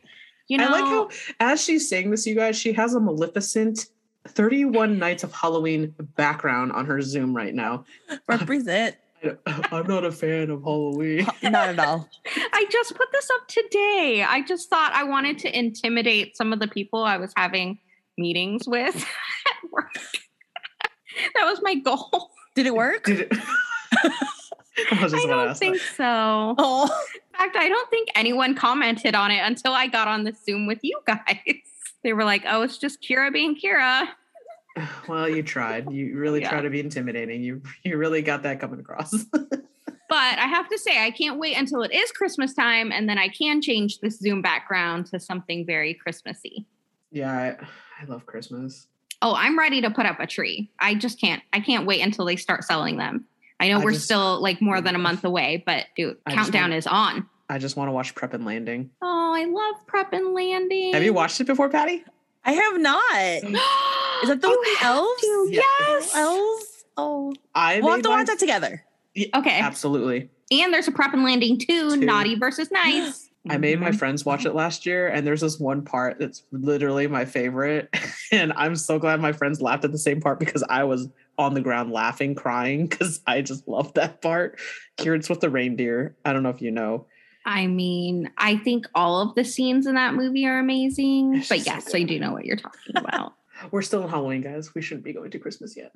[0.47, 3.88] you know, I like how as she's saying this, you guys, she has a Maleficent
[4.30, 7.86] 31 Nights of Halloween background on her Zoom right now.
[8.28, 8.95] Represent.
[9.45, 11.25] I'm not a fan of Halloween.
[11.43, 12.07] Not at all.
[12.53, 14.23] I just put this up today.
[14.28, 17.80] I just thought I wanted to intimidate some of the people I was having
[18.17, 18.95] meetings with
[19.47, 19.93] at work.
[21.34, 22.32] that was my goal.
[22.55, 23.05] Did it work?
[23.05, 23.34] Did it?
[24.91, 26.55] I I don't ask think so.
[26.57, 26.84] Oh.
[26.84, 30.67] In fact, I don't think anyone commented on it until I got on the Zoom
[30.67, 31.17] with you guys.
[32.08, 34.08] They were like, "Oh, it's just Kira being Kira."
[35.10, 35.91] Well, you tried.
[35.91, 36.51] You really Yeah.
[36.51, 37.41] tried to be intimidating.
[37.43, 39.14] You you really got that coming across.
[40.10, 43.18] But I have to say, I can't wait until it is Christmas time, and then
[43.18, 46.66] I can change this Zoom background to something very Christmassy.
[47.12, 48.88] yeah, I, I love Christmas.
[49.22, 50.72] Oh, I'm ready to put up a tree.
[50.80, 51.43] I just can't.
[51.51, 53.26] I can't wait until they start selling them.
[53.60, 56.34] I know I we're just- still like more than a month away, but dude, I
[56.36, 57.28] countdown want- is on.
[57.50, 58.89] I just want to watch Prep and Landing.
[59.02, 60.93] Oh, I love Prep and Landing.
[60.93, 62.04] Have you watched it before, Patty?
[62.43, 63.16] I have not.
[64.24, 65.22] Is that the You with the elves?
[65.22, 66.16] to, Yes.
[66.16, 66.86] Elves?
[66.98, 67.34] Oh.
[67.56, 68.84] I We'll have to my- watch that together.
[69.34, 69.60] Okay.
[69.60, 70.30] Absolutely.
[70.52, 71.98] And there's a Prep and Landing too, Two.
[71.98, 73.30] Naughty versus Nice.
[73.50, 74.00] I made my Mhm.
[74.00, 77.89] friends watch it last year, and there's this one part that's literally my favorite.
[78.30, 81.54] And I'm so glad my friends laughed at the same part because I was on
[81.54, 84.60] the ground laughing, crying because I just love that part.
[84.98, 86.14] Kieran's with the reindeer.
[86.26, 87.06] I don't know if you know.
[87.48, 91.36] I mean, I think all of the scenes in that movie are amazing.
[91.36, 93.34] It's But just so yes, I do know what you're talking about.
[93.72, 94.76] We're still in Halloween, guys.
[94.76, 95.95] We shouldn't be going to Christmas yet.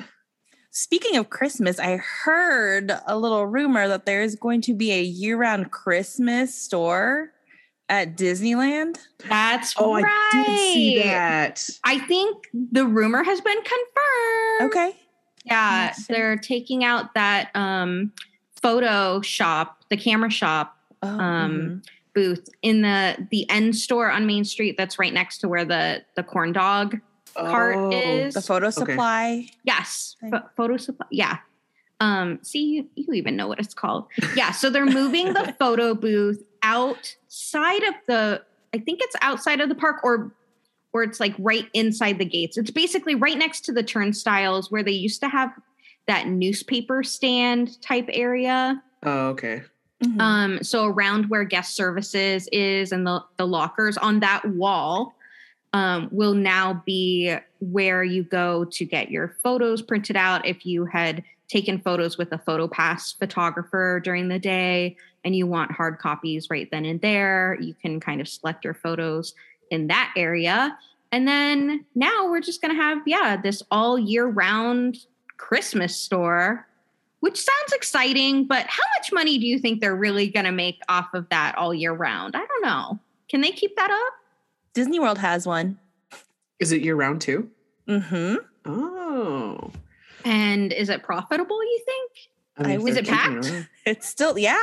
[0.71, 5.01] Speaking of Christmas, I heard a little rumor that there is going to be a
[5.01, 7.33] year-round Christmas store
[7.89, 8.97] at Disneyland.
[9.27, 10.05] That's Oh, right.
[10.05, 11.69] I did see that.
[11.83, 14.71] I think the rumor has been confirmed.
[14.71, 14.95] Okay.
[15.43, 18.13] Yeah, they're taking out that um
[18.61, 21.85] photo shop, the camera shop Oh, Um, mhm.
[22.13, 26.03] booth in the the end store on Main Street that's right next to where the
[26.15, 26.99] the corn dog
[27.35, 27.89] cart Oh.
[27.91, 28.33] is.
[28.33, 28.71] the photo Okay.
[28.73, 29.47] supply.
[29.63, 30.31] Yes, Thing.
[30.31, 31.07] pho- photo supply.
[31.11, 31.37] Yeah.
[32.01, 34.07] Um, see, you, you even know what it's called.
[34.35, 34.51] Yeah.
[34.51, 38.41] So they're moving the photo booth outside of the.
[38.73, 40.33] I think it's outside of the park, or
[40.93, 42.57] or it's like right inside the gates.
[42.57, 45.51] It's basically right next to the turnstiles where they used to have
[46.07, 48.81] that newspaper stand type area.
[49.03, 49.61] Oh, okay.
[50.03, 50.19] Mhm.
[50.19, 55.15] Um, so around where guest services is and the, the lockers on that wall
[55.73, 60.45] um, will now be where you go to get your photos printed out.
[60.45, 65.45] If you had taken photos with a photo pass photographer during the day and you
[65.45, 69.33] want hard copies right then and there, you can kind of select your photos
[69.69, 70.77] in that area.
[71.11, 74.97] And then now we're just going to have, yeah, this all year round
[75.37, 76.67] Christmas store
[77.21, 80.81] which sounds exciting, but how much money do you think they're really going to make
[80.89, 82.35] off of that all year round?
[82.35, 82.99] I don't know.
[83.29, 84.13] Can they keep that up?
[84.73, 85.79] Disney World has one.
[86.59, 87.49] Is it year round too?
[87.87, 88.35] Mm-hmm.
[88.65, 89.71] Oh.
[90.23, 92.11] And is it profitable, you think?
[92.57, 93.49] I mean, I if was it packed?
[93.49, 93.67] around.
[93.85, 94.59] It's still yeah.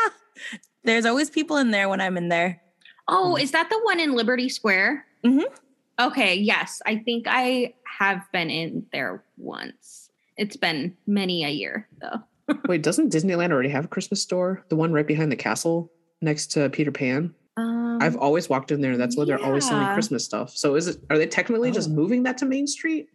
[0.84, 2.60] There's always people in there when I'm in there.
[3.08, 3.40] Oh, Hmm.
[3.42, 5.04] is that the one in Liberty Square?
[5.24, 5.52] Mm-hmm.
[6.00, 6.80] Okay, yes.
[6.86, 10.10] I think I have been in there once.
[10.36, 12.22] It's been many a year, though.
[12.68, 14.64] Wait, doesn't Disneyland already have a Christmas store?
[14.68, 15.90] The one right behind the castle
[16.22, 17.34] next to Peter Pan?
[17.56, 18.96] Um, I've always walked in there.
[18.96, 19.88] That's where they're always selling.
[19.88, 20.56] Christmas stuff.
[20.56, 21.94] So is it are they technically just Oh.
[21.94, 23.08] moving that to Main Street?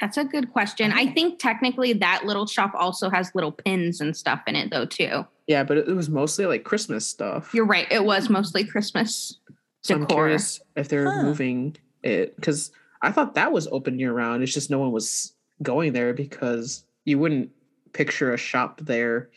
[0.00, 0.90] that's a good question.
[0.90, 4.86] I think technically that little shop also has little pins and stuff in it, though,
[4.86, 5.24] too.
[5.46, 7.54] Yeah, but it, it was mostly like Christmas stuff.
[7.54, 7.86] You're right.
[7.92, 9.38] It was mostly Christmas.
[9.84, 11.22] so I'm curious if they're Huh.
[11.22, 12.72] moving it because
[13.02, 14.42] I thought that was open year round.
[14.42, 17.50] It's just no one was going there because you wouldn't
[17.94, 19.30] picture a shop there.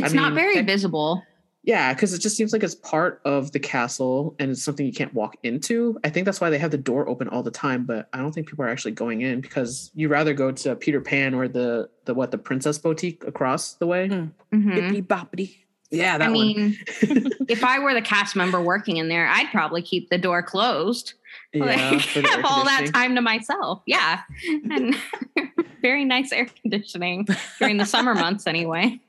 [0.00, 1.22] I It's not mean, very tech- visible.
[1.64, 4.92] Yeah, because it just seems like it's part of the castle and it's something you
[4.92, 5.98] can't walk into.
[6.02, 8.32] I think that's why they have the door open all the time, but I don't
[8.32, 11.90] think people are actually going in because you'd rather go to Peter Pan or the
[12.06, 14.08] the what the Princess Boutique across the way.
[14.08, 14.30] Mm.
[14.54, 14.72] Mhm.
[14.74, 15.56] Bippity boppity.
[15.90, 16.46] Yeah, that I one.
[16.46, 16.78] mean,
[17.48, 21.14] if I were the cast member working in there, I'd probably keep the door closed.
[21.52, 23.82] yeah, Like, for the air have all that time to myself.
[23.86, 24.22] Yeah.
[24.70, 24.96] And
[25.82, 27.26] very nice air conditioning
[27.58, 29.00] during the summer months, anyway.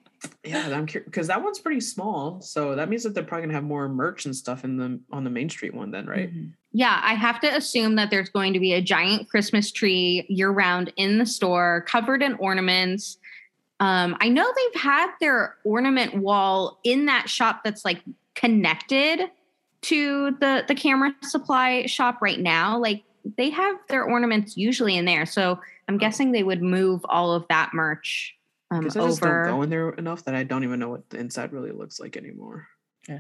[0.43, 3.53] Yeah, I'm curious because that one's pretty small, so that means that they're probably gonna
[3.53, 6.33] have more merch and stuff in the on the Main Street one then, right?
[6.33, 6.51] Mhm.
[6.71, 10.51] Yeah, I have to assume that there's going to be a giant Christmas tree year
[10.51, 13.17] round in the store, covered in ornaments.
[13.79, 18.01] Um, I know they've had their ornament wall in that shop that's like
[18.35, 19.21] connected
[19.84, 22.77] to the the camera supply shop right now.
[22.80, 23.03] Like
[23.38, 27.45] they have their ornaments usually in there, so I'm guessing they would move all of
[27.49, 28.36] that merch
[28.71, 31.09] um, Because I just don't go in there enough that I don't even know what
[31.09, 32.67] the inside really looks like anymore.
[33.07, 33.19] Yeah.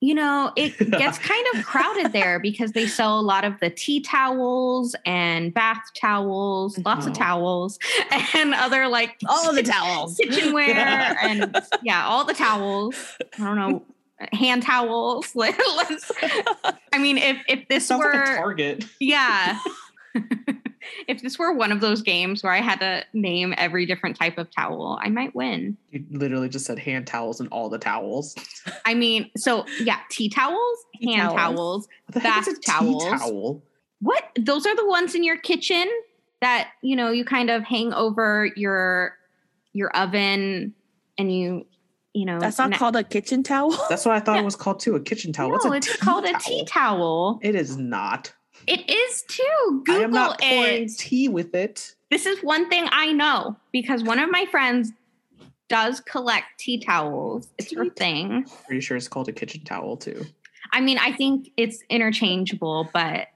[0.00, 3.70] You know, it gets kind of crowded there because they sell a lot of the
[3.70, 7.14] tea towels and bath towels, lots of Oh.
[7.14, 7.78] towels,
[8.34, 10.16] and other like All of the towels.
[10.16, 13.16] kitchenware and yeah, all the towels.
[13.38, 13.84] I don't know,
[14.32, 15.30] hand towels.
[15.34, 16.12] Let's-
[16.92, 18.84] I mean, if if this Sounds were like a Target.
[19.00, 19.58] yeah.
[21.08, 24.38] if this were one of those games where I had to name every different type
[24.38, 25.76] of towel, I might win.
[25.90, 28.36] You literally just said hand towels and all the towels.
[28.84, 31.36] I mean, so yeah, tea towels, Tea hand towels.
[31.56, 33.04] towels, What the heck is Bath towels.
[33.04, 33.62] towel?
[34.00, 34.24] What?
[34.38, 35.84] Those are the ones in your kitchen
[36.40, 39.16] that, you know, you kind of hang over your
[39.72, 40.74] your oven
[41.18, 41.66] and you,
[42.14, 43.70] you know, That's not na- called a kitchen towel.
[43.88, 44.42] That's what I thought Yeah.
[44.42, 44.94] it was called too.
[44.94, 45.48] A kitchen towel.
[45.48, 47.38] No, What's a it's tea called a tea towel.
[47.42, 48.32] It is not.
[48.66, 49.82] It is too.
[49.84, 50.96] Google I am not pouring it.
[50.96, 51.94] tea with it.
[52.10, 54.92] This is one thing I know because one of my friends
[55.68, 57.48] does collect tea towels.
[57.58, 58.46] It's her Tea thing.
[58.66, 60.24] Pretty sure it's called a kitchen towel too.
[60.72, 63.28] I mean, I think it's interchangeable, but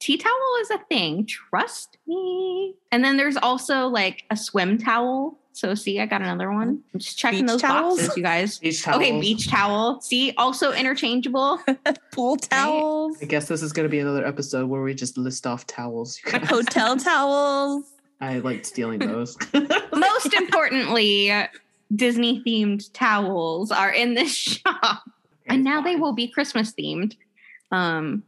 [0.00, 1.26] tea towel is a thing.
[1.26, 2.74] Trust me.
[2.90, 5.38] And then there's also like a swim towel.
[5.56, 6.82] So see, I got another one.
[6.92, 7.98] I'm just checking Beach those towels?
[7.98, 8.58] boxes, you guys.
[8.58, 9.02] Beach towels.
[9.02, 10.02] Okay, beach towel.
[10.02, 11.58] See, also interchangeable.
[12.12, 13.16] Pool towels.
[13.22, 16.20] I guess this is going to be another episode where we just list off towels.
[16.22, 16.46] you guys.
[16.46, 17.84] Hotel towels.
[18.20, 19.38] I like stealing those.
[19.94, 21.32] Most importantly,
[21.94, 25.04] Disney themed towels are in this shop.
[25.46, 27.16] and now they will be Christmas themed.
[27.72, 28.24] Um,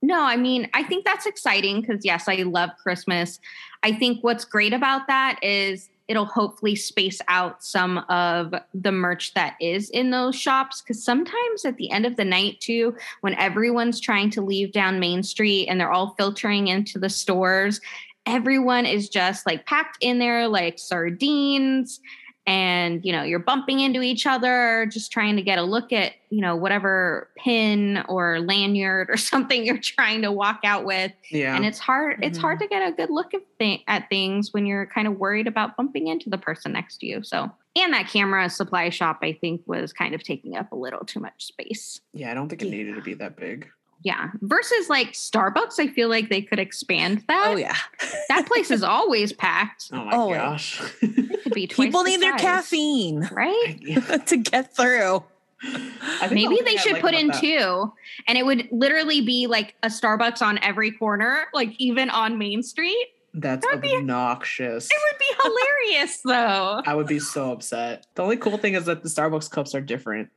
[0.00, 3.40] no, I mean, I think that's exciting because yes, I love Christmas.
[3.82, 9.34] I think what's great about that is it'll hopefully space out some of the merch
[9.34, 10.80] that is in those shops.
[10.80, 14.98] Because sometimes at the end of the night too when everyone's trying to leave down
[14.98, 17.80] main street and they're all filtering into the stores
[18.26, 22.00] everyone is just like packed in there like sardines
[22.48, 26.14] and you know you're bumping into each other just trying to get a look at
[26.30, 31.12] you know whatever pin or lanyard or something you're trying to walk out with.
[31.30, 31.54] Yeah.
[31.54, 32.64] and it's hard it's hard mm-hmm.
[32.64, 35.76] to get a good look at, th- at things when you're kind of worried about
[35.76, 37.22] bumping into the person next to you.
[37.22, 41.04] So and that camera supply shop i think was kind of taking up a little
[41.04, 42.00] too much space.
[42.14, 43.68] Yeah, I don't think it needed to be that big.
[44.04, 47.74] Yeah versus like starbucks i feel like they could expand that Oh yeah.
[48.28, 50.36] that place is always packed Oh my yeah.
[50.50, 50.80] gosh.
[51.02, 55.24] it could be twice People the need their size, caffeine right to get through.
[55.60, 57.92] I think the Maybe they should like put in that- two,
[58.28, 62.62] and it would literally be like a Starbucks on every corner, like even on Main
[62.62, 63.06] Street.
[63.34, 64.86] That's That'd be- obnoxious.
[64.88, 66.82] It would be hilarious, though.
[66.86, 68.06] I would be so upset.
[68.14, 70.28] The only cool thing is that the Starbucks cups are different.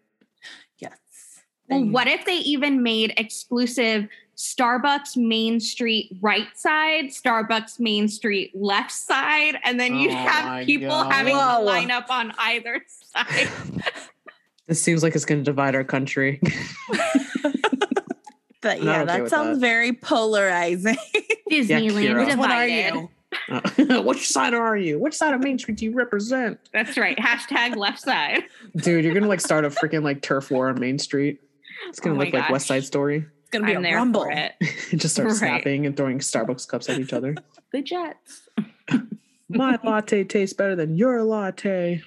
[1.72, 1.80] Yes.
[1.82, 4.08] Well, what if they even made exclusive
[4.38, 10.66] Starbucks Main Street right side, Starbucks Main Street left side, and then you Oh have
[10.66, 11.12] people God.
[11.12, 11.60] having Whoa.
[11.60, 12.82] to line up on either
[13.14, 13.50] side.
[14.68, 16.40] This seems like it's going to divide our country.
[18.62, 19.66] That, yeah, okay that with sounds that.
[19.66, 20.96] very polarizing.
[21.52, 22.28] Disneyland Kira.
[22.28, 23.10] Which one are you?
[23.50, 25.00] Uh, which side are you?
[25.00, 26.60] Which side of Main Street do you represent?
[26.72, 27.18] That's right.
[27.18, 28.44] Hashtag left side.
[28.76, 31.42] Dude, you're gonna like start a freaking like turf war on Main Street.
[31.90, 32.68] It's gonna Oh look like West.
[32.68, 33.18] Side Story.
[33.42, 34.22] It's gonna be I'm a rumble.
[34.24, 34.54] for it.
[34.96, 35.38] Just start Right.
[35.38, 37.36] snapping and throwing Starbucks cups at each other.
[37.72, 38.50] The Jets.
[39.50, 42.02] My latte tastes better than your latte.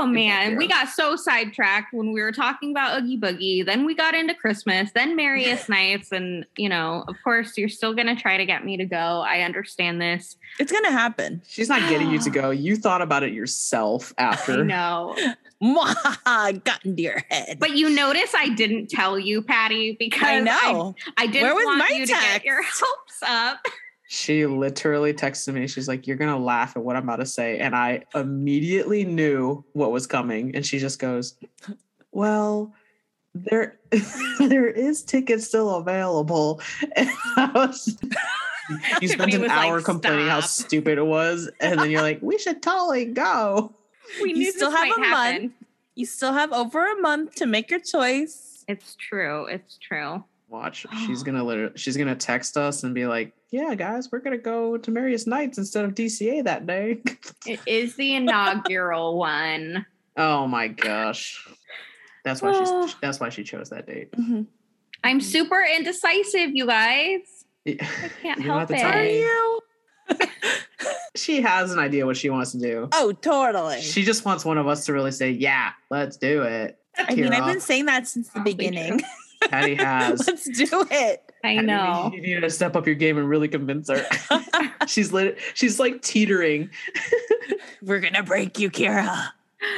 [0.00, 3.66] Oh man, we got so sidetracked when we were talking about Oogie Boogie.
[3.66, 7.94] Then we got into Christmas, then Merriest Nights, and you know, of course, you're still
[7.94, 8.96] gonna try to get me to go.
[8.96, 10.36] I understand this.
[10.60, 11.42] It's gonna happen.
[11.48, 12.50] She's not getting you to go.
[12.50, 14.64] You thought about it yourself I after.
[14.64, 15.16] know,
[15.62, 17.58] Mwah, got into your head.
[17.58, 20.94] but you notice I didn't tell you, Patty, because I know.
[21.16, 23.66] I, didn't Where was want my you to get your hopes up.
[24.10, 25.66] She literally texted me.
[25.66, 27.58] She's like, You're gonna laugh at what I'm about to say.
[27.58, 30.56] And I immediately knew what was coming.
[30.56, 31.34] And she just goes,
[32.10, 32.74] Well,
[33.34, 33.76] there
[34.38, 36.60] there is tickets still available.
[36.96, 37.98] And I was
[39.02, 41.50] you spent an was like, hour complaining how stupid it was.
[41.60, 43.74] And then you're like, We should totally go.
[44.22, 45.42] We You knew still have a happen.
[45.42, 45.52] month.
[45.96, 48.64] You still have over a month to make your choice.
[48.68, 49.44] It's true.
[49.46, 50.24] It's true.
[50.48, 50.86] Watch.
[51.06, 54.78] She's gonna literally she's gonna text us and be like, Yeah, guys, we're gonna go
[54.78, 57.00] to Merriest Nights instead of DCA that day.
[57.46, 59.86] It is the inaugural one.
[60.16, 61.46] Oh my gosh.
[62.24, 64.12] That's why she's that's why she chose that date.
[64.12, 64.42] Mm-hmm.
[65.04, 67.20] I'm super indecisive, you guys.
[67.64, 67.86] Yeah.
[67.86, 69.14] I can't You help have Are it.
[69.20, 69.60] you?
[71.16, 72.88] She has an idea what she wants to do.
[72.92, 73.80] Oh, totally.
[73.80, 76.78] She just wants one of us to really say, Yeah, let's do it.
[76.96, 79.00] I mean, I've been saying that since the Probably beginning.
[79.40, 80.26] Patty has.
[80.26, 81.32] Let's do it.
[81.44, 82.10] I Patty, know.
[82.12, 84.04] You need to step up your game and really convince her.
[84.86, 86.70] she's lit she's like teetering.
[87.82, 89.28] We're gonna break you, Kira.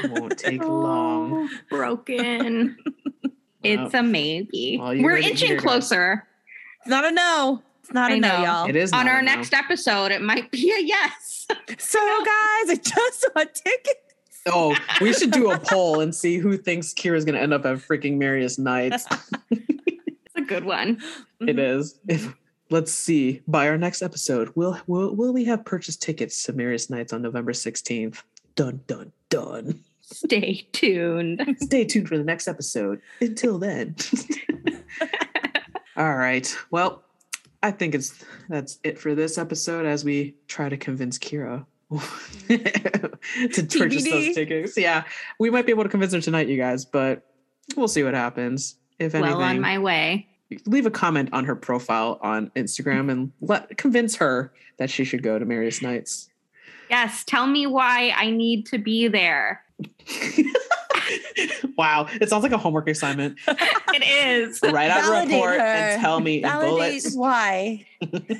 [0.04, 1.48] It won't take oh, long.
[1.50, 2.76] Oh, broken.
[3.62, 4.78] it's a maybe.
[4.80, 6.26] Well, We're inching here, closer.
[6.80, 7.62] It's not a no.
[7.82, 8.68] It's not a I no, y'all.
[8.68, 9.34] It is On not our a no.
[9.34, 11.46] next episode, it might be a yes.
[11.78, 14.09] So, guys, I just bought tickets.
[14.46, 17.78] Oh, we should do a poll and see who thinks Kira's gonna end up at
[17.78, 19.06] freaking Merriest Nights.
[19.50, 21.02] It's a good one.
[21.40, 21.58] It mm-hmm.
[21.58, 21.98] is.
[22.06, 22.32] If
[22.70, 26.88] let's see, by our next episode, will will will we have purchased tickets to Merriest
[26.88, 28.22] Nights on November 16th?
[28.54, 29.80] Dun dun dun.
[30.00, 31.56] Stay tuned.
[31.60, 33.00] Stay tuned for the next episode.
[33.20, 33.96] Until then.
[35.96, 36.56] All right.
[36.70, 37.02] Well,
[37.62, 41.66] I think it's that's it for this episode as we try to convince Kira
[42.48, 44.76] to purchase those tickets.
[44.76, 45.04] Yeah,
[45.38, 47.26] we might be able to convince her tonight, you guys, but
[47.76, 48.76] we'll see what happens.
[48.98, 50.28] If anything, well on my way.
[50.66, 55.22] leave a comment on her profile on Instagram and let convince her that she should
[55.22, 56.28] go to Merriest Nights.
[56.90, 59.64] Yes, tell me why I need to be there.
[61.78, 63.38] wow, it sounds like a homework assignment.
[63.92, 64.60] It is.
[64.62, 65.66] Write out a report her.
[65.66, 67.16] and tell me in Validate bullets.
[67.16, 67.84] why.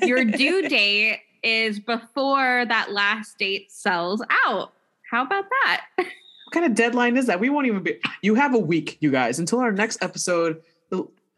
[0.01, 4.73] Your due date is before that last date sells out.
[5.09, 5.85] How about that?
[6.45, 7.39] What kind of deadline is that?
[7.39, 7.97] We won't even be.
[8.21, 10.61] You have a week, you guys, until our next episode,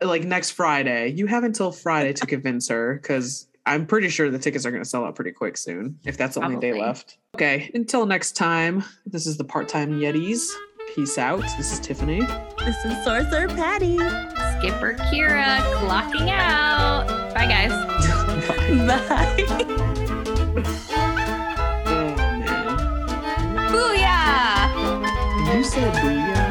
[0.02, 1.10] like next Friday.
[1.10, 4.84] You have until Friday to convince her because I'm pretty sure the tickets are going
[4.84, 7.18] to sell out pretty quick soon if that's the only day left.
[7.36, 10.50] Okay, until next time, this is the part time Yetis.
[10.96, 11.42] Peace out.
[11.58, 12.22] This is Tiffany.
[12.66, 13.98] This is Sorcerer Patty.
[13.98, 17.08] Skipper Kira clocking out.
[17.34, 17.72] Bye, guys.
[19.68, 19.73] Bye.
[20.56, 20.62] Oh,
[22.16, 22.46] man.
[23.74, 24.70] Booyah!
[25.56, 26.43] You said booyah.